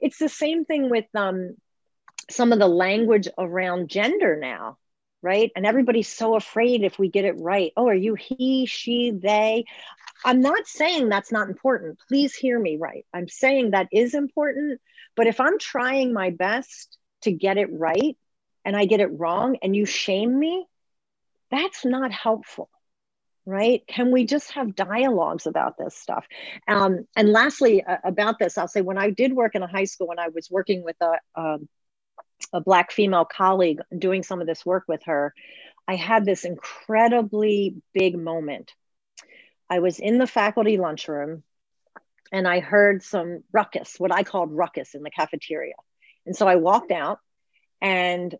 [0.00, 1.54] it's the same thing with um,
[2.28, 4.78] some of the language around gender now
[5.22, 9.10] right and everybody's so afraid if we get it right oh are you he she
[9.10, 9.64] they
[10.24, 11.98] i'm not saying that's not important.
[12.08, 13.04] Please hear me right.
[13.12, 14.80] I'm saying that is important
[15.14, 18.16] but if i'm trying my best to get it right
[18.64, 20.66] and i get it wrong and you shame me
[21.50, 22.68] that's not helpful
[23.46, 23.86] right?
[23.86, 26.26] Can we just have dialogues about this stuff?
[26.66, 29.84] Um, and lastly uh, about this i'll say when i did work in a high
[29.84, 31.68] school and i was working with a, um,
[32.52, 35.32] a black female colleague doing some of this work with her
[35.86, 38.72] i had this incredibly big moment
[39.70, 41.42] i was in the faculty lunchroom
[42.32, 45.74] and i heard some ruckus what i called ruckus in the cafeteria
[46.24, 47.18] and so i walked out
[47.80, 48.34] and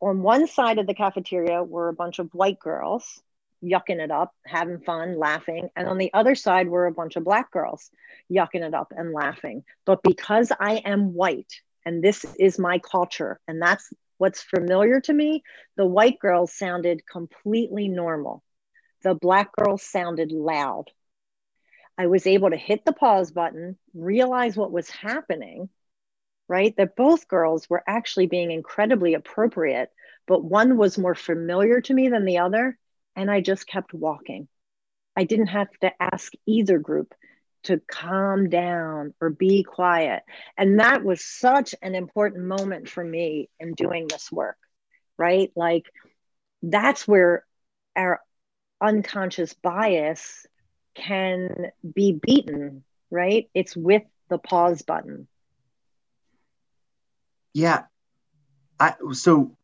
[0.00, 3.20] on one side of the cafeteria were a bunch of white girls
[3.64, 5.68] yucking it up, having fun, laughing.
[5.76, 7.90] And on the other side were a bunch of black girls
[8.30, 9.64] yucking it up and laughing.
[9.84, 11.52] But because I am white
[11.84, 15.42] and this is my culture and that's what's familiar to me,
[15.76, 18.42] the white girls sounded completely normal.
[19.06, 20.90] The black girl sounded loud.
[21.96, 25.68] I was able to hit the pause button, realize what was happening,
[26.48, 26.74] right?
[26.76, 29.90] That both girls were actually being incredibly appropriate,
[30.26, 32.76] but one was more familiar to me than the other
[33.14, 34.48] and I just kept walking.
[35.14, 37.14] I didn't have to ask either group
[37.62, 40.24] to calm down or be quiet.
[40.58, 44.58] And that was such an important moment for me in doing this work,
[45.16, 45.52] right?
[45.54, 45.84] Like
[46.60, 47.44] that's where
[47.94, 48.20] our
[48.80, 50.46] unconscious bias
[50.94, 53.48] can be beaten, right?
[53.54, 55.28] It's with the pause button.
[57.52, 57.84] Yeah.
[58.78, 59.56] I so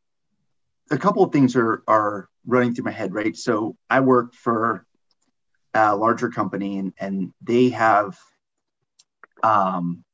[0.91, 3.37] a couple of things are are running through my head, right?
[3.37, 4.87] So I work for
[5.75, 8.19] a larger company and, and they have
[9.43, 10.05] um,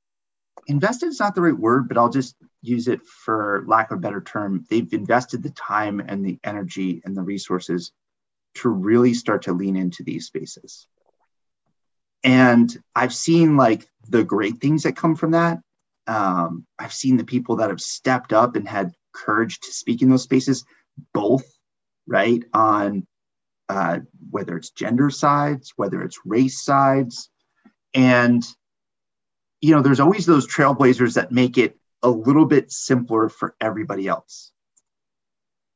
[0.67, 4.01] invested is not the right word, but I'll just use it for lack of a
[4.01, 4.65] better term.
[4.69, 7.93] They've invested the time and the energy and the resources
[8.59, 10.87] to really start to lean into these spaces.
[12.25, 15.61] And I've seen like the great things that come from that.
[16.07, 20.09] Um, I've seen the people that have stepped up and had courage to speak in
[20.09, 20.65] those spaces,
[21.13, 21.45] both
[22.09, 22.43] right?
[22.55, 23.07] On
[23.69, 24.01] uh,
[24.31, 27.31] whether it's gender sides, whether it's race sides.
[27.95, 28.43] And,
[29.61, 34.09] you know, there's always those trailblazers that make it a little bit simpler for everybody
[34.09, 34.51] else.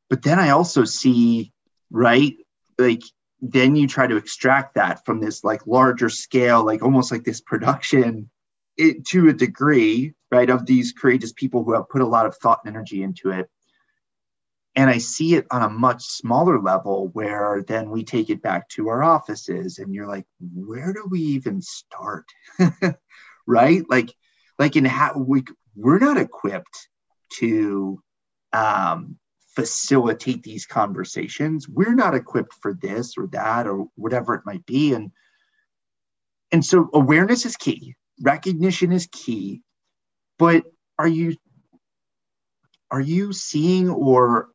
[0.09, 1.53] But then I also see,
[1.91, 2.35] right,
[2.79, 3.03] like,
[3.41, 7.41] then you try to extract that from this like larger scale, like almost like this
[7.41, 8.31] production
[8.77, 12.37] it, to a degree, right, of these courageous people who have put a lot of
[12.37, 13.51] thought and energy into it
[14.75, 18.69] and I see it on a much smaller level where then we take it back
[18.71, 22.25] to our offices and you're like, where do we even start?
[23.47, 23.83] right?
[23.89, 24.15] Like,
[24.59, 25.45] like in how we,
[25.77, 26.89] we're not equipped
[27.39, 28.03] to
[28.55, 29.19] um,
[29.55, 31.69] facilitate these conversations.
[31.69, 34.95] We're not equipped for this or that or whatever it might be.
[34.95, 35.11] And,
[36.51, 37.95] and so awareness is key.
[38.21, 39.63] Recognition is key.
[40.39, 40.65] But
[40.99, 41.37] are you
[42.91, 44.51] are you seeing or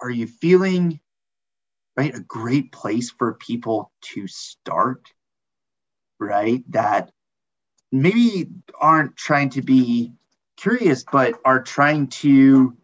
[0.00, 1.00] are you feeling
[1.96, 5.10] right a great place for people to start
[6.20, 7.10] right that
[7.90, 10.12] maybe aren't trying to be
[10.56, 12.76] curious but are trying to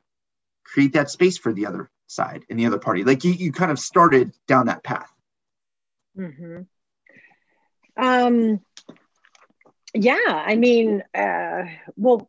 [0.64, 3.70] create that space for the other side and the other party like you, you kind
[3.70, 5.10] of started down that path
[6.18, 6.62] mm-hmm.
[8.02, 8.60] um
[9.94, 11.62] yeah i mean uh
[11.96, 12.28] well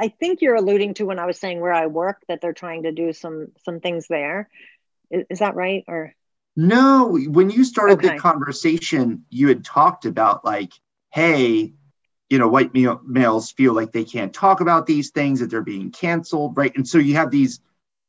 [0.00, 2.84] I think you're alluding to when I was saying where I work that they're trying
[2.84, 4.48] to do some some things there.
[5.10, 5.84] Is, is that right?
[5.86, 6.14] Or
[6.56, 7.18] no?
[7.28, 8.14] When you started okay.
[8.14, 10.72] the conversation, you had talked about like,
[11.10, 11.74] hey,
[12.30, 15.90] you know, white males feel like they can't talk about these things that they're being
[15.90, 16.72] canceled, right?
[16.76, 17.60] And so you have these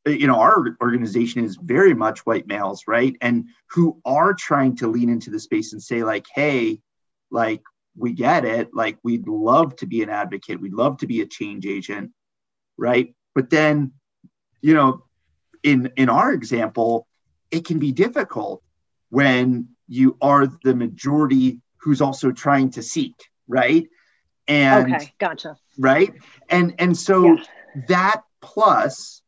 [0.05, 4.87] you know our organization is very much white males right and who are trying to
[4.87, 6.79] lean into the space and say like hey
[7.29, 7.61] like
[7.95, 8.73] we get it.
[8.73, 12.11] Like we'd love to be an advocate, we'd love to be a change agent,
[12.77, 13.13] right?
[13.33, 13.93] But then,
[14.61, 15.03] you know,
[15.63, 17.07] in in our example,
[17.49, 18.63] it can be difficult
[19.09, 23.15] when you are the majority who's also trying to seek,
[23.47, 23.87] right?
[24.51, 25.55] And okay, gotcha.
[25.79, 26.13] Right.
[26.49, 27.43] And and so yeah.
[27.87, 29.21] that plus,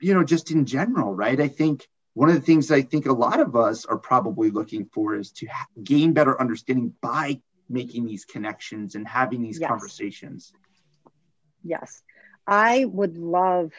[0.00, 1.40] you know, just in general, right?
[1.40, 4.84] I think one of the things I think a lot of us are probably looking
[4.84, 9.68] for is to ha- gain better understanding by making these connections and having these yes.
[9.68, 10.52] conversations.
[11.64, 12.00] Yes.
[12.46, 13.72] I would love,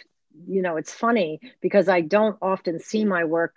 [0.47, 3.55] you know, it's funny because I don't often see my work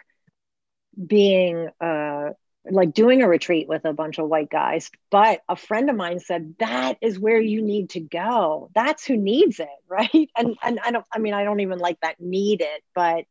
[1.05, 2.31] being uh,
[2.71, 4.91] like doing a retreat with a bunch of white guys.
[5.11, 8.71] But a friend of mine said that is where you need to go.
[8.75, 10.31] That's who needs it, right?
[10.37, 11.07] And and I don't.
[11.13, 13.25] I mean, I don't even like that need it, but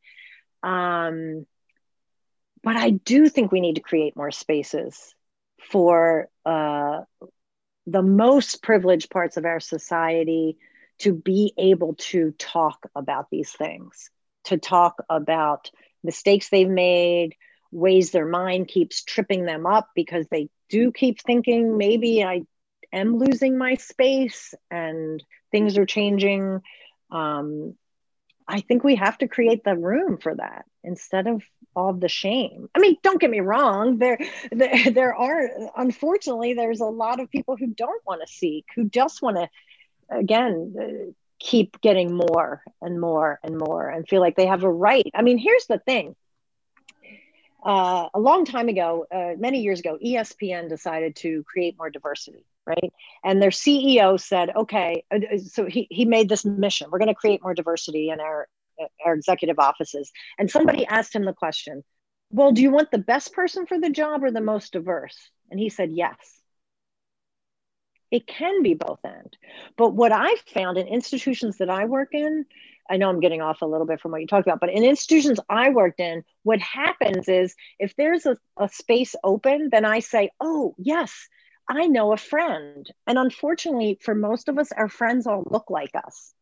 [0.68, 1.46] um,
[2.64, 5.14] but I do think we need to create more spaces
[5.70, 7.02] for uh,
[7.86, 10.58] the most privileged parts of our society
[11.00, 14.10] to be able to talk about these things,
[14.46, 15.70] to talk about
[16.04, 17.36] mistakes they've made,
[17.76, 22.44] ways their mind keeps tripping them up because they do keep thinking maybe I
[22.94, 25.22] am losing my space and
[25.52, 26.62] things are changing.
[27.12, 27.76] Um,
[28.48, 31.44] I think we have to create the room for that instead of
[31.76, 32.70] all the shame.
[32.74, 33.98] I mean, don't get me wrong.
[33.98, 34.20] There,
[34.52, 38.88] there, there are unfortunately there's a lot of people who don't want to seek, who
[38.88, 39.50] just want to,
[40.10, 44.72] again, uh, keep getting more and more and more, and feel like they have a
[44.72, 45.12] right.
[45.14, 46.16] I mean, here's the thing.
[47.66, 52.46] Uh, a long time ago, uh, many years ago, ESPN decided to create more diversity,
[52.68, 52.94] right?
[53.24, 56.92] And their CEO said, okay, uh, uh, so he, he made this mission.
[56.92, 58.48] We're going to create more diversity in our,
[59.04, 60.12] our executive offices.
[60.38, 61.84] And somebody asked him the question,
[62.30, 65.18] well, do you want the best person for the job or the most diverse?
[65.50, 66.16] And he said, yes.
[68.12, 69.36] It can be both end.
[69.76, 72.46] But what I found in institutions that I work in,
[72.90, 74.84] I know I'm getting off a little bit from what you talked about, but in
[74.84, 80.00] institutions I worked in, what happens is if there's a, a space open, then I
[80.00, 81.28] say, oh, yes,
[81.68, 82.90] I know a friend.
[83.08, 86.34] And unfortunately, for most of us, our friends all look like us.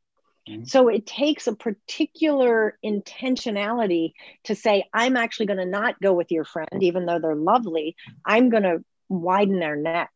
[0.49, 0.65] Mm-hmm.
[0.65, 4.11] So it takes a particular intentionality
[4.45, 7.95] to say, I'm actually going to not go with your friend, even though they're lovely.
[8.25, 10.09] I'm going to widen their net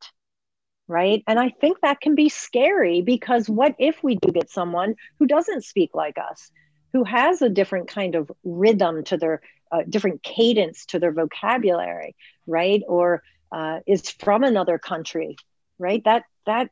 [0.87, 1.23] right?
[1.27, 5.27] And I think that can be scary because what if we do get someone who
[5.27, 6.51] doesn't speak like us,
[6.93, 12.15] who has a different kind of rhythm to their uh, different cadence to their vocabulary,
[12.45, 12.81] right?
[12.87, 13.21] Or
[13.51, 15.35] uh, is from another country,
[15.77, 16.03] right?
[16.05, 16.69] That that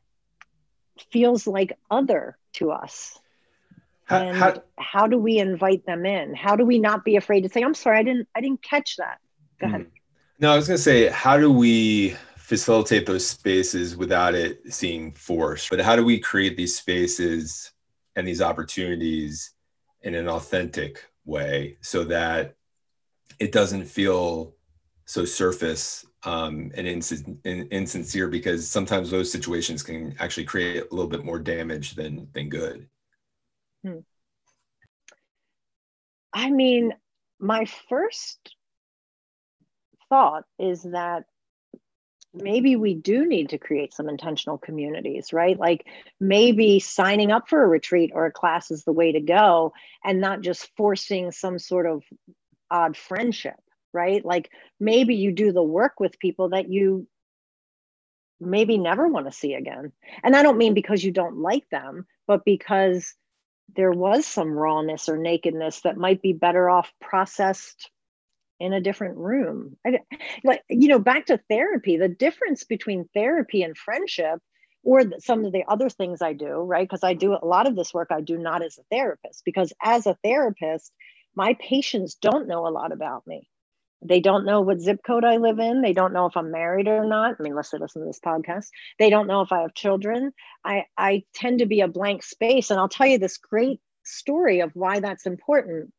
[1.10, 3.18] feels like other to us.
[4.04, 6.34] How, and how, how, do we invite them in?
[6.34, 8.96] How do we not be afraid to say, "I'm sorry, I didn't, I didn't catch
[8.96, 9.18] that."
[9.60, 9.82] Go ahead.
[9.82, 9.88] Hmm.
[10.38, 12.14] No, I was going to say, how do we
[12.46, 15.68] facilitate those spaces without it seeing forced.
[15.68, 17.72] But how do we create these spaces
[18.14, 19.50] and these opportunities
[20.02, 22.54] in an authentic way so that
[23.40, 24.54] it doesn't feel
[25.06, 31.10] so surface um, and ins- insincere because sometimes those situations can actually create a little
[31.10, 32.88] bit more damage than than good.
[33.84, 33.98] Hmm.
[36.32, 36.94] I mean,
[37.40, 38.54] my first
[40.08, 41.24] thought is that
[42.36, 45.58] maybe we do need to create some intentional communities, right?
[45.58, 45.86] Like
[46.20, 49.72] maybe signing up for a retreat or a class is the way to go
[50.04, 52.02] and not just forcing some sort of
[52.70, 53.60] odd friendship,
[53.92, 54.24] right?
[54.24, 57.06] Like maybe you do the work with people that you
[58.40, 59.92] maybe never want to see again.
[60.22, 63.14] And I don't mean because you don't like them, but because
[63.74, 67.90] there was some rawness or nakedness that might be better off processed
[68.58, 69.76] in a different room.
[69.86, 69.98] I,
[70.44, 71.96] like you know, back to therapy.
[71.96, 74.40] The difference between therapy and friendship,
[74.82, 76.88] or the, some of the other things I do, right?
[76.88, 78.08] Because I do a lot of this work.
[78.10, 80.92] I do not as a therapist, because as a therapist,
[81.34, 83.48] my patients don't know a lot about me.
[84.02, 85.80] They don't know what zip code I live in.
[85.80, 87.36] They don't know if I'm married or not.
[87.38, 88.66] I mean, unless they listen to this podcast.
[88.98, 90.32] They don't know if I have children.
[90.64, 92.70] I, I tend to be a blank space.
[92.70, 95.92] And I'll tell you this great story of why that's important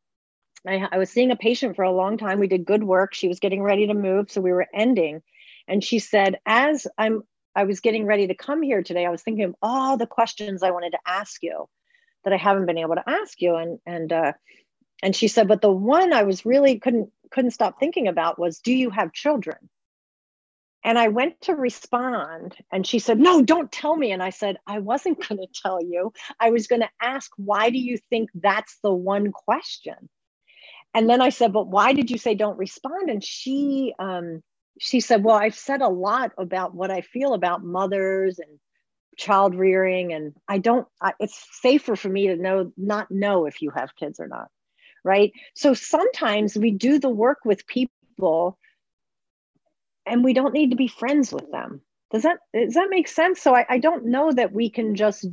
[0.66, 2.40] I, I was seeing a patient for a long time.
[2.40, 3.14] We did good work.
[3.14, 5.22] She was getting ready to move, so we were ending.
[5.66, 7.22] And she said, as I'm
[7.54, 10.62] I was getting ready to come here today, I was thinking of all the questions
[10.62, 11.68] I wanted to ask you
[12.24, 13.56] that I haven't been able to ask you.
[13.56, 14.32] And and uh,
[15.02, 18.60] and she said, but the one I was really couldn't couldn't stop thinking about was,
[18.60, 19.68] do you have children?
[20.84, 24.12] And I went to respond, and she said, No, don't tell me.
[24.12, 26.12] And I said, I wasn't going to tell you.
[26.38, 30.08] I was going to ask, why do you think that's the one question?
[30.98, 33.08] And then I said, but why did you say don't respond?
[33.08, 34.42] And she um,
[34.80, 38.58] she said, well, I've said a lot about what I feel about mothers and
[39.16, 40.88] child rearing, and I don't.
[41.00, 44.48] I, it's safer for me to know not know if you have kids or not,
[45.04, 45.30] right?
[45.54, 48.58] So sometimes we do the work with people,
[50.04, 51.80] and we don't need to be friends with them.
[52.10, 53.40] Does that does that make sense?
[53.40, 55.28] So I, I don't know that we can just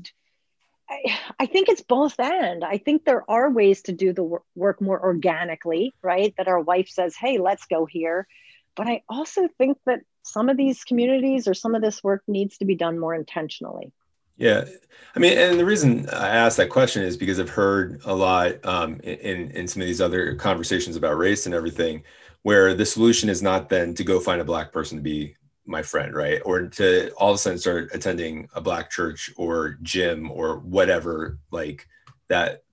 [1.39, 2.63] I, think it's both and.
[2.63, 6.33] I think there are ways to do the work more organically, right?
[6.37, 8.27] That our wife says, hey, let's go here.
[8.75, 12.57] But I also think that some of these communities or some of this work needs
[12.57, 13.93] to be done more intentionally.
[14.37, 14.65] Yeah,
[15.15, 18.65] I mean, and the reason I asked that question is because I've heard a lot
[18.65, 22.03] um, in in some of these other conversations about race and everything,
[22.41, 25.81] where the solution is not then to go find a black person to be my
[25.81, 26.41] friend, right?
[26.45, 31.39] Or to all of a sudden start attending a black church or gym or whatever
[31.51, 31.87] like
[32.27, 32.63] that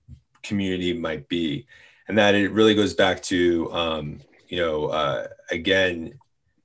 [0.43, 1.65] community might be.
[2.07, 6.19] And that it really goes back to, um, you know, uh, again,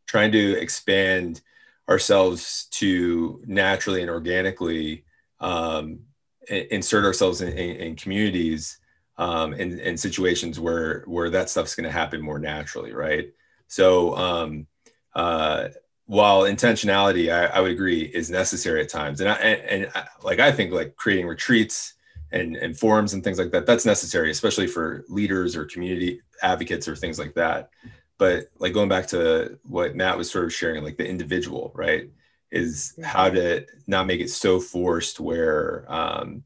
[0.07, 1.43] trying to expand
[1.89, 5.05] ourselves to naturally and organically
[5.41, 6.01] um,
[6.49, 8.79] insert ourselves in, in, in communities
[9.18, 13.33] um, in, in situations where where that stuff's going to happen more naturally, right?
[13.66, 14.66] So um,
[15.14, 15.68] uh,
[16.09, 20.07] while intentionality, I, I, would agree, is necessary at times, and I, and, and I,
[20.23, 21.95] like I think like creating retreats
[22.33, 26.89] and and forums and things like that, that's necessary, especially for leaders or community advocates
[26.89, 27.69] or things like that.
[28.17, 32.09] But like going back to what Matt was sort of sharing, like the individual, right?
[32.51, 36.43] Is how to not make it so forced where um,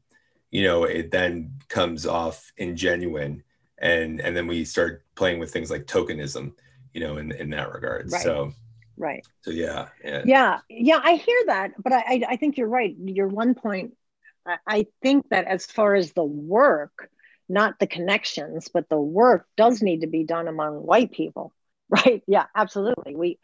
[0.51, 3.43] you know it then comes off ingenuine
[3.77, 6.51] and and then we start playing with things like tokenism
[6.93, 8.21] you know in in that regard right.
[8.21, 8.51] so
[8.97, 9.25] right.
[9.41, 12.95] So yeah, yeah yeah yeah i hear that but i i think you're right.
[12.97, 13.95] Your one point
[14.67, 17.09] i think that as far as the work
[17.49, 21.53] not the connections but the work does need to be done among white people
[21.89, 22.23] right?
[22.27, 23.15] Yeah absolutely.
[23.15, 23.39] We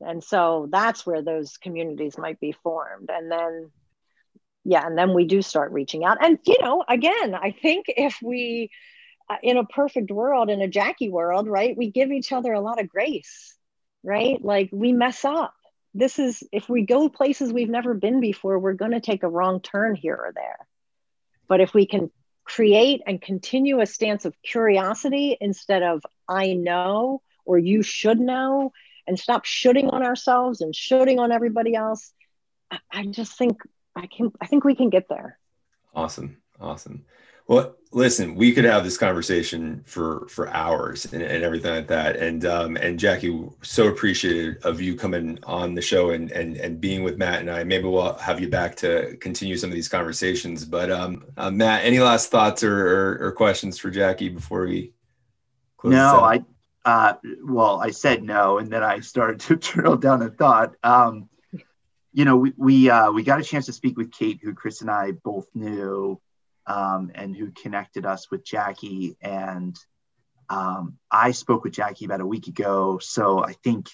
[0.00, 3.10] and so that's where those communities might be formed.
[3.10, 3.70] And then
[4.64, 6.18] yeah and then we do start reaching out.
[6.24, 8.70] And you know again i think if we
[9.28, 12.60] uh, in a perfect world in a jackie world right we give each other a
[12.60, 13.54] lot of grace
[14.02, 15.54] right like we mess up
[15.94, 19.28] this is if we go places we've never been before we're going to take a
[19.28, 20.66] wrong turn here or there
[21.48, 22.10] but if we can
[22.44, 28.72] create and continue a stance of curiosity instead of i know or you should know
[29.06, 32.12] and stop shooting on ourselves and shooting on everybody else
[32.90, 33.62] I just think
[33.96, 35.38] I can I think we can get there.
[35.94, 36.38] Awesome.
[36.60, 37.04] Awesome.
[37.46, 42.16] Well, listen, we could have this conversation for for hours and, and everything like that.
[42.16, 46.80] And um, and Jackie, so appreciated of you coming on the show and and and
[46.80, 47.64] being with Matt and I.
[47.64, 50.64] Maybe we'll have you back to continue some of these conversations.
[50.64, 54.92] But um, uh, Matt, any last thoughts or, or, or questions for Jackie before we?
[55.76, 55.92] Close?
[55.92, 56.44] No, I
[56.84, 57.14] uh,
[57.44, 60.74] well, I said no, and then I started to drill down a thought.
[60.82, 61.28] Um,
[62.12, 64.80] you know, we we, uh, we got a chance to speak with Kate, who Chris
[64.80, 66.20] and I both knew,
[66.70, 69.16] um, and who connected us with Jackie.
[69.20, 69.76] And
[70.48, 73.00] um, I spoke with Jackie about a week ago.
[73.02, 73.88] So I think,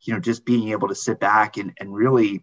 [0.00, 2.42] you know, just being able to sit back and, and really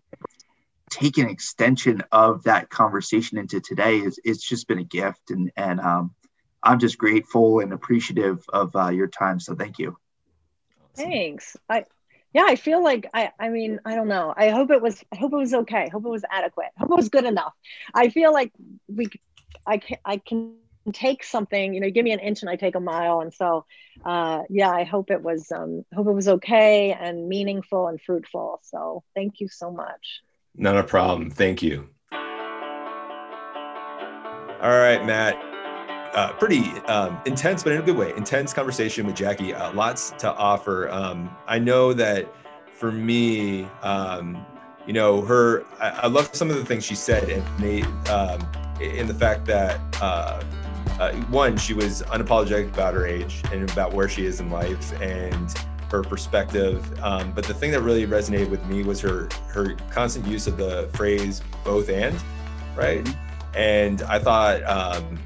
[0.91, 5.31] take an extension of that conversation into today is it's just been a gift.
[5.31, 6.13] And and um,
[6.61, 9.39] I'm just grateful and appreciative of uh, your time.
[9.39, 9.97] So thank you.
[10.95, 11.57] Thanks.
[11.67, 11.85] I
[12.33, 15.15] yeah i feel like i i mean i don't know i hope it was i
[15.15, 17.53] hope it was okay I hope it was adequate I hope it was good enough
[17.93, 18.51] i feel like
[18.87, 19.07] we
[19.65, 20.55] i can i can
[20.93, 23.65] take something you know give me an inch and i take a mile and so
[24.05, 28.59] uh yeah i hope it was um hope it was okay and meaningful and fruitful
[28.63, 30.21] so thank you so much
[30.55, 31.87] not a problem thank you
[34.61, 35.35] all right matt
[36.13, 38.13] uh, pretty um, intense, but in a good way.
[38.15, 39.53] Intense conversation with Jackie.
[39.53, 40.89] Uh, lots to offer.
[40.89, 42.27] Um, I know that
[42.73, 44.43] for me, um,
[44.87, 45.65] you know, her.
[45.79, 48.39] I, I, love some of the things she said, and they, um,
[48.79, 50.43] in the fact that uh,
[50.99, 54.99] uh, one, she was unapologetic about her age and about where she is in life,
[55.01, 55.53] and
[55.89, 56.99] her perspective.
[57.01, 60.57] Um, but the thing that really resonated with me was her her constant use of
[60.57, 62.15] the phrase "both and,"
[62.75, 63.03] right?
[63.03, 63.55] Mm-hmm.
[63.55, 65.19] And I thought um,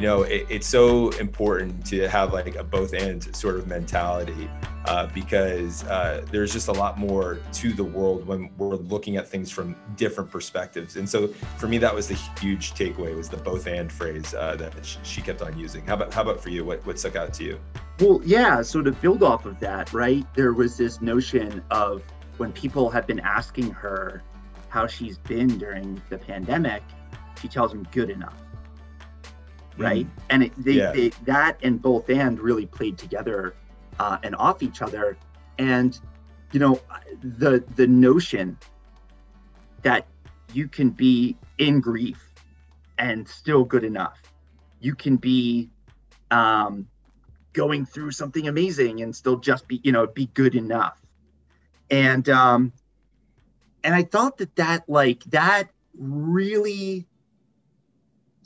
[0.00, 4.48] you know it, it's so important to have like a both and sort of mentality
[4.86, 9.28] uh, because uh, there's just a lot more to the world when we're looking at
[9.28, 10.96] things from different perspectives.
[10.96, 11.28] And so
[11.58, 14.72] for me that was the huge takeaway was the both and phrase uh, that
[15.02, 15.86] she kept on using.
[15.86, 16.64] How about how about for you?
[16.64, 17.60] What, what stuck out to you?
[17.98, 22.02] Well yeah so to build off of that right there was this notion of
[22.38, 24.22] when people have been asking her
[24.70, 26.82] how she's been during the pandemic
[27.38, 28.36] she tells them good enough
[29.80, 30.06] right?
[30.06, 30.22] Mm.
[30.30, 30.92] And it, they, yeah.
[30.92, 33.54] they, that and both and really played together
[33.98, 35.16] uh, and off each other.
[35.58, 35.98] And
[36.52, 36.80] you know,
[37.22, 38.58] the the notion
[39.82, 40.06] that
[40.52, 42.32] you can be in grief
[42.98, 44.20] and still good enough.
[44.80, 45.70] You can be
[46.30, 46.88] um,
[47.52, 51.00] going through something amazing and still just be, you know, be good enough.
[51.90, 52.72] And um,
[53.84, 57.06] and I thought that that like that really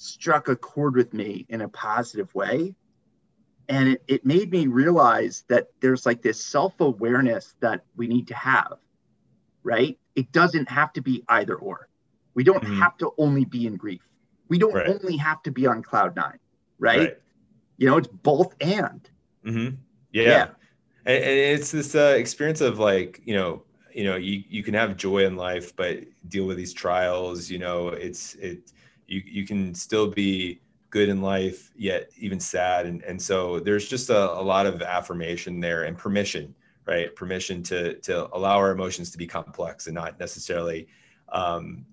[0.05, 2.75] struck a chord with me in a positive way.
[3.69, 8.29] And it, it made me realize that there's like this self awareness that we need
[8.29, 8.77] to have,
[9.63, 9.99] right?
[10.15, 11.89] It doesn't have to be either or.
[12.35, 12.81] We don't mm-hmm.
[12.81, 14.07] have to only be in grief.
[14.49, 14.89] We don't right.
[14.89, 16.39] only have to be on cloud nine,
[16.79, 16.99] right?
[16.99, 17.19] right?
[17.79, 19.09] You know, it's both and.
[19.47, 19.77] Mm-hmm.
[20.13, 20.23] Yeah.
[20.23, 20.47] yeah.
[21.07, 23.63] and, and it's this uh, experience of like you know
[23.93, 27.59] you know you, you can have joy in life but deal with these trials you
[27.59, 28.73] know it's it
[29.07, 30.61] you, you can still be
[30.91, 32.87] good in life yet even sad.
[32.87, 36.55] And, and so there's just a, a lot of affirmation there and permission
[36.87, 37.15] right?
[37.15, 40.87] Permission to to allow our emotions to be complex and not necessarily
[41.31, 41.85] um,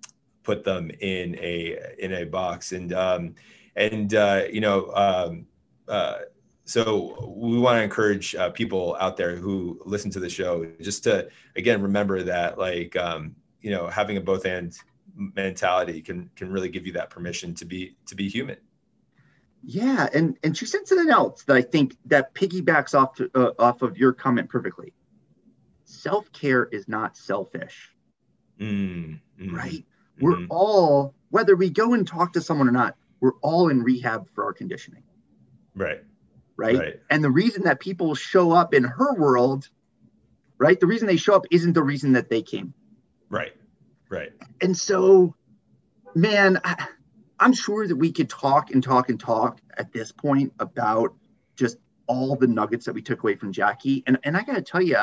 [0.43, 2.71] put them in a in a box.
[2.71, 3.35] And um,
[3.75, 5.45] and uh, you know um,
[5.87, 6.19] uh,
[6.65, 11.03] so we want to encourage uh, people out there who listen to the show just
[11.03, 14.77] to again remember that like um, you know having a both and
[15.15, 18.57] mentality can can really give you that permission to be to be human
[19.63, 23.51] yeah and and she said something else that i think that piggybacks off to, uh,
[23.59, 24.93] off of your comment perfectly
[25.85, 27.91] self-care is not selfish
[28.59, 30.25] mm, mm, right mm-hmm.
[30.25, 34.27] we're all whether we go and talk to someone or not we're all in rehab
[34.33, 35.03] for our conditioning
[35.75, 36.01] right
[36.61, 36.77] right?
[36.77, 36.99] right?
[37.09, 39.67] And the reason that people show up in her world,
[40.57, 40.79] right?
[40.79, 42.73] The reason they show up isn't the reason that they came.
[43.29, 43.53] Right.
[44.11, 44.33] Right.
[44.59, 45.35] And so,
[46.13, 46.87] man, I,
[47.39, 51.15] I'm sure that we could talk and talk and talk at this point about
[51.55, 51.77] just
[52.07, 54.03] all the nuggets that we took away from Jackie.
[54.05, 54.97] And and I got to tell you,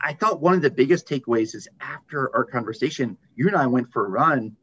[0.00, 3.90] I thought one of the biggest takeaways is after our conversation, you and I went
[3.90, 4.54] for a run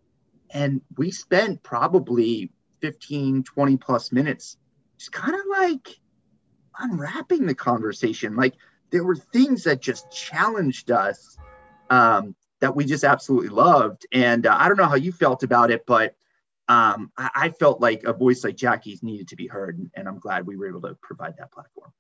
[0.51, 4.57] and we spent probably 15, 20 plus minutes
[4.99, 5.99] just kind of like
[6.77, 8.35] unwrapping the conversation.
[8.35, 8.53] Like
[8.91, 11.39] there were things that just challenged us
[11.89, 12.35] um,
[12.65, 14.07] that we just absolutely loved.
[14.11, 16.15] And uh, I don't know how you felt about it, but
[16.67, 20.07] um, I, I, felt like a voice like Jackie's needed to be heard, and, and
[20.07, 21.91] I'm glad we were able to provide that platform.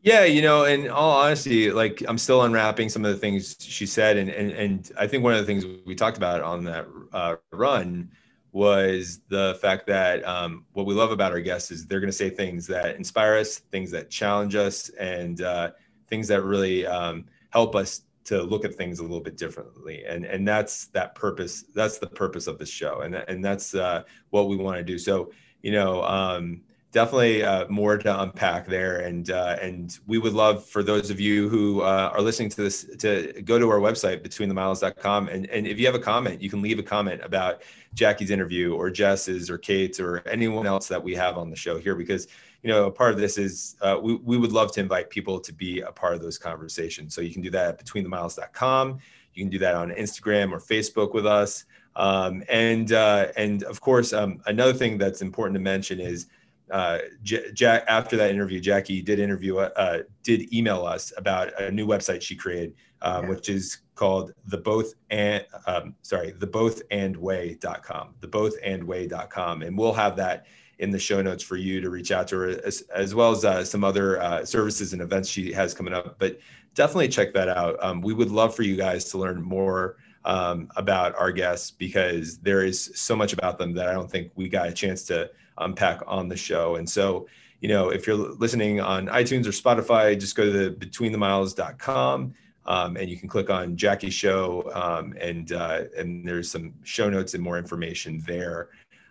[0.00, 3.84] Yeah, you know, in all honesty, like I'm still unwrapping some of the things she
[3.84, 6.86] said, and and and I think one of the things we talked about on that
[7.12, 8.12] uh, run
[8.52, 12.16] was the fact that um, what we love about our guests is they're going to
[12.16, 15.72] say things that inspire us, things that challenge us, and uh,
[16.08, 20.04] things that really um, help us to look at things a little bit differently.
[20.04, 21.64] And and that's that purpose.
[21.74, 24.98] That's the purpose of this show, and and that's uh, what we want to do.
[24.98, 25.32] So
[25.62, 26.02] you know.
[26.04, 31.10] Um, definitely uh, more to unpack there and uh, and we would love for those
[31.10, 35.46] of you who uh, are listening to this to go to our website betweenthemiles.com and,
[35.50, 38.90] and if you have a comment you can leave a comment about jackie's interview or
[38.90, 42.26] jess's or kate's or anyone else that we have on the show here because
[42.62, 45.38] you know a part of this is uh, we, we would love to invite people
[45.40, 48.98] to be a part of those conversations so you can do that at betweenthemiles.com
[49.34, 51.64] you can do that on instagram or facebook with us
[51.96, 56.26] um, and uh, and of course um, another thing that's important to mention is
[56.70, 61.70] uh, J- Jack, after that interview, Jackie did interview, uh, did email us about a
[61.70, 63.30] new website she created, um, yeah.
[63.30, 68.84] which is called the both and um, sorry, the both and way.com, the both and
[68.84, 69.62] way.com.
[69.62, 70.46] And we'll have that
[70.78, 73.44] in the show notes for you to reach out to her as, as well as
[73.44, 76.18] uh, some other uh, services and events she has coming up.
[76.18, 76.38] But
[76.74, 77.76] definitely check that out.
[77.82, 82.38] Um, we would love for you guys to learn more um, about our guests because
[82.38, 85.30] there is so much about them that I don't think we got a chance to
[85.58, 86.76] unpack on the show.
[86.76, 87.26] And so,
[87.60, 92.34] you know, if you're listening on iTunes or Spotify, just go to the betweenthemiles.com
[92.66, 97.08] um, and you can click on Jackie's show um, and uh, and there's some show
[97.08, 98.68] notes and more information there.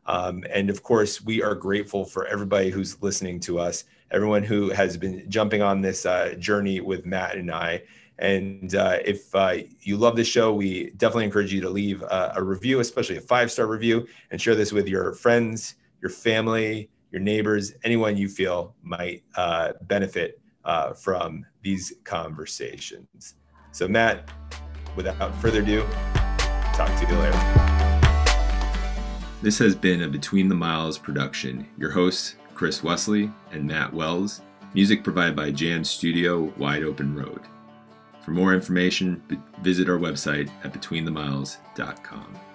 [0.08, 4.70] Um, and of course, we are grateful for everybody who's listening to us, everyone who
[4.70, 7.84] has been jumping on this uh, journey with Matt and I.
[8.20, 12.34] And uh, if uh, you love this show, we definitely encourage you to leave a,
[12.38, 16.90] a review, especially a five star review, and share this with your friends, your family,
[17.12, 23.36] your neighbors, anyone you feel might uh, benefit uh, from these conversations.
[23.72, 24.30] So, Matt,
[24.96, 25.86] without further ado,
[26.74, 27.87] talk to you later.
[29.40, 31.68] This has been a Between the Miles production.
[31.78, 34.42] Your hosts, Chris Wesley and Matt Wells.
[34.74, 37.42] Music provided by Jam Studio, Wide Open Road.
[38.26, 39.22] For more information,
[39.62, 42.47] visit our website at betweenthemiles.com.